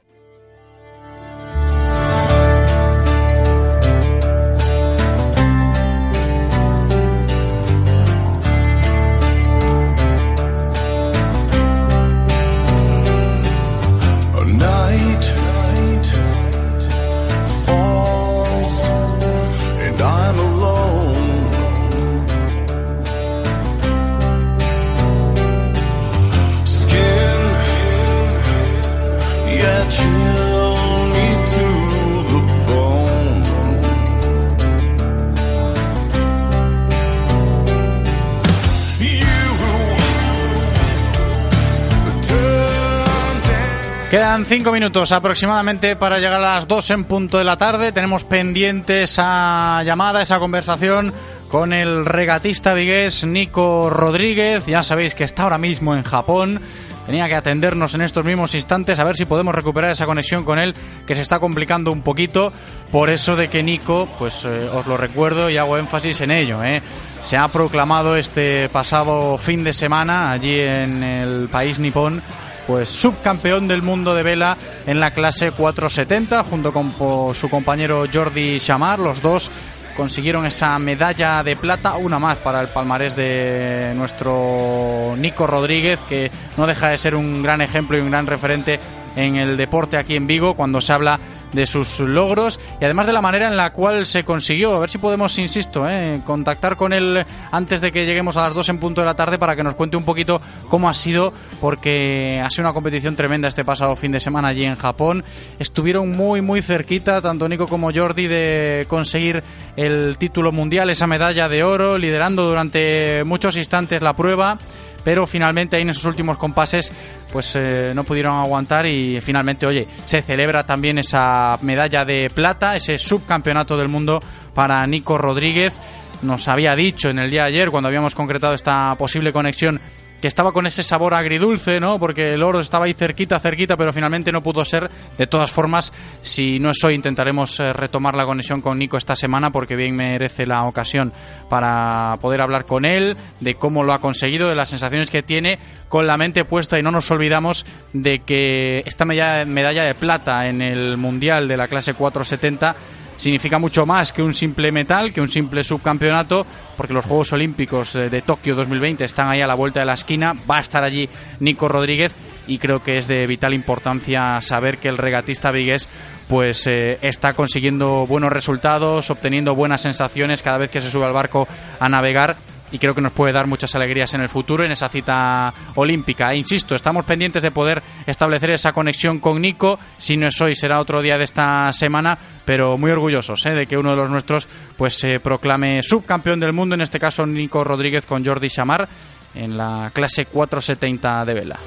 [44.12, 47.94] Quedan cinco minutos aproximadamente para llegar a las dos en punto de la tarde.
[47.94, 51.14] Tenemos pendiente esa llamada, esa conversación
[51.48, 54.66] con el regatista vigués Nico Rodríguez.
[54.66, 56.60] Ya sabéis que está ahora mismo en Japón.
[57.06, 60.60] Tenía que atendernos en estos mismos instantes a ver si podemos recuperar esa conexión con
[60.60, 60.76] él
[61.08, 62.52] que se está complicando un poquito.
[62.92, 66.62] Por eso de que Nico, pues eh, os lo recuerdo y hago énfasis en ello.
[66.66, 66.84] ¿eh?
[67.22, 72.22] Se ha proclamado este pasado fin de semana allí en el país nipón
[72.68, 76.94] pues subcampeón del mundo de vela en la clase 470 junto con
[77.34, 79.52] su compañero Jordi Chamar, los dos
[79.96, 86.32] consiguieron esa medalla de plata, una más para el palmarés de nuestro Nico Rodríguez, que
[86.58, 88.80] no deja de ser un gran ejemplo y un gran referente
[89.16, 91.20] en el deporte aquí en Vigo cuando se habla
[91.54, 94.76] de sus logros y además de la manera en la cual se consiguió.
[94.76, 98.54] A ver si podemos, insisto, eh, contactar con él antes de que lleguemos a las
[98.54, 101.34] 2 en punto de la tarde para que nos cuente un poquito cómo ha sido,
[101.60, 105.24] porque ha sido una competición tremenda este pasado fin de semana allí en Japón.
[105.60, 109.44] Estuvieron muy, muy cerquita, tanto Nico como Jordi, de conseguir
[109.76, 114.58] el título mundial, esa medalla de oro, liderando durante muchos instantes la prueba
[115.04, 116.92] pero finalmente ahí en esos últimos compases
[117.32, 122.76] pues eh, no pudieron aguantar y finalmente oye se celebra también esa medalla de plata
[122.76, 124.20] ese subcampeonato del mundo
[124.54, 125.74] para Nico Rodríguez.
[126.22, 129.80] Nos había dicho en el día de ayer cuando habíamos concretado esta posible conexión
[130.22, 132.00] que estaba con ese sabor agridulce, ¿no?
[132.00, 134.90] Porque el oro estaba ahí cerquita, cerquita, pero finalmente no pudo ser.
[135.18, 135.92] De todas formas,
[136.22, 139.96] si no es hoy, intentaremos eh, retomar la conexión con Nico esta semana porque bien
[139.96, 141.12] merece la ocasión
[141.50, 145.58] para poder hablar con él, de cómo lo ha conseguido, de las sensaciones que tiene,
[145.90, 150.48] con la mente puesta y no nos olvidamos de que esta medalla, medalla de plata
[150.48, 152.76] en el Mundial de la clase 470
[153.22, 156.44] significa mucho más que un simple metal, que un simple subcampeonato,
[156.76, 159.94] porque los Juegos Olímpicos eh, de Tokio 2020 están ahí a la vuelta de la
[159.94, 161.08] esquina, va a estar allí
[161.40, 162.12] Nico Rodríguez
[162.48, 165.88] y creo que es de vital importancia saber que el regatista vigués
[166.28, 171.14] pues eh, está consiguiendo buenos resultados, obteniendo buenas sensaciones cada vez que se sube al
[171.14, 171.48] barco
[171.80, 172.38] a navegar
[172.72, 176.32] y creo que nos puede dar muchas alegrías en el futuro en esa cita olímpica.
[176.32, 179.80] E insisto, estamos pendientes de poder establecer esa conexión con Nico.
[179.98, 183.52] Si no es hoy, será otro día de esta semana, pero muy orgullosos ¿eh?
[183.52, 184.48] de que uno de los nuestros
[184.78, 188.88] pues se proclame subcampeón del mundo, en este caso Nico Rodríguez con Jordi Chamar
[189.36, 191.60] en la clase 470 de vela.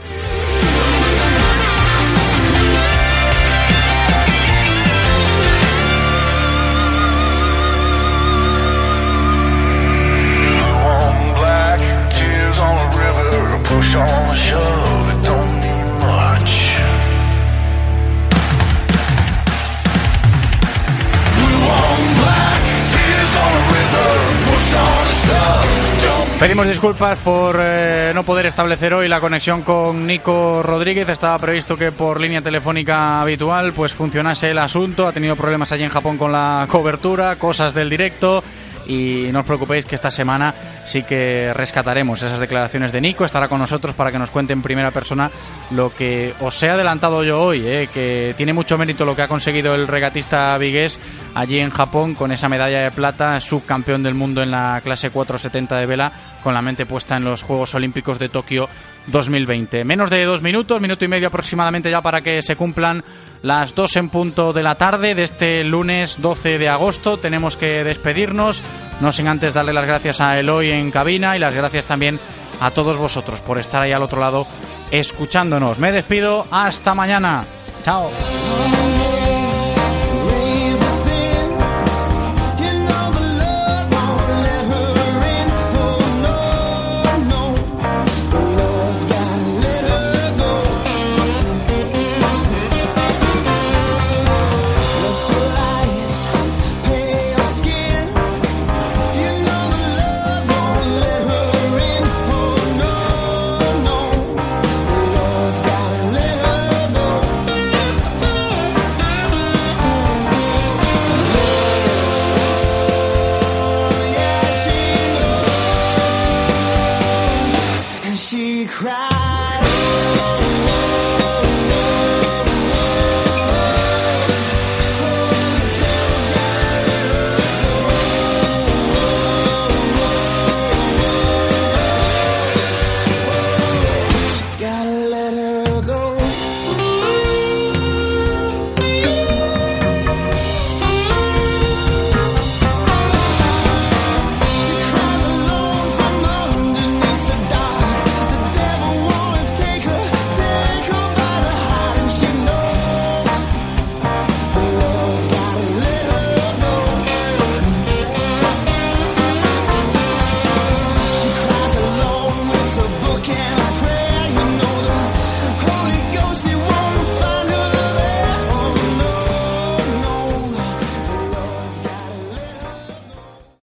[26.41, 31.09] Pedimos disculpas por eh, no poder establecer hoy la conexión con Nico Rodríguez.
[31.09, 35.07] Estaba previsto que por línea telefónica habitual pues funcionase el asunto.
[35.07, 38.43] Ha tenido problemas allí en Japón con la cobertura, cosas del directo.
[38.87, 40.55] Y no os preocupéis que esta semana
[40.85, 43.25] sí que rescataremos esas declaraciones de Nico.
[43.25, 45.31] Estará con nosotros para que nos cuente en primera persona
[45.71, 49.29] lo que os he adelantado yo hoy, eh, que tiene mucho mérito lo que ha
[49.29, 50.99] conseguido el regatista vigués
[51.35, 55.77] allí en Japón con esa medalla de plata, subcampeón del mundo en la clase 470
[55.77, 56.13] de vela,
[56.45, 58.69] con la mente puesta en los Juegos Olímpicos de Tokio
[59.07, 59.85] 2020.
[59.85, 63.03] Menos de dos minutos, minuto y medio aproximadamente ya para que se cumplan
[63.43, 67.17] las dos en punto de la tarde de este lunes 12 de agosto.
[67.17, 68.63] Tenemos que despedirnos,
[69.01, 72.21] no sin antes darle las gracias a Eloy en cabina y las gracias también
[72.61, 74.47] a todos vosotros por estar ahí al otro lado
[74.91, 75.79] escuchándonos.
[75.79, 77.43] Me despido, hasta mañana.
[77.85, 78.11] Chao.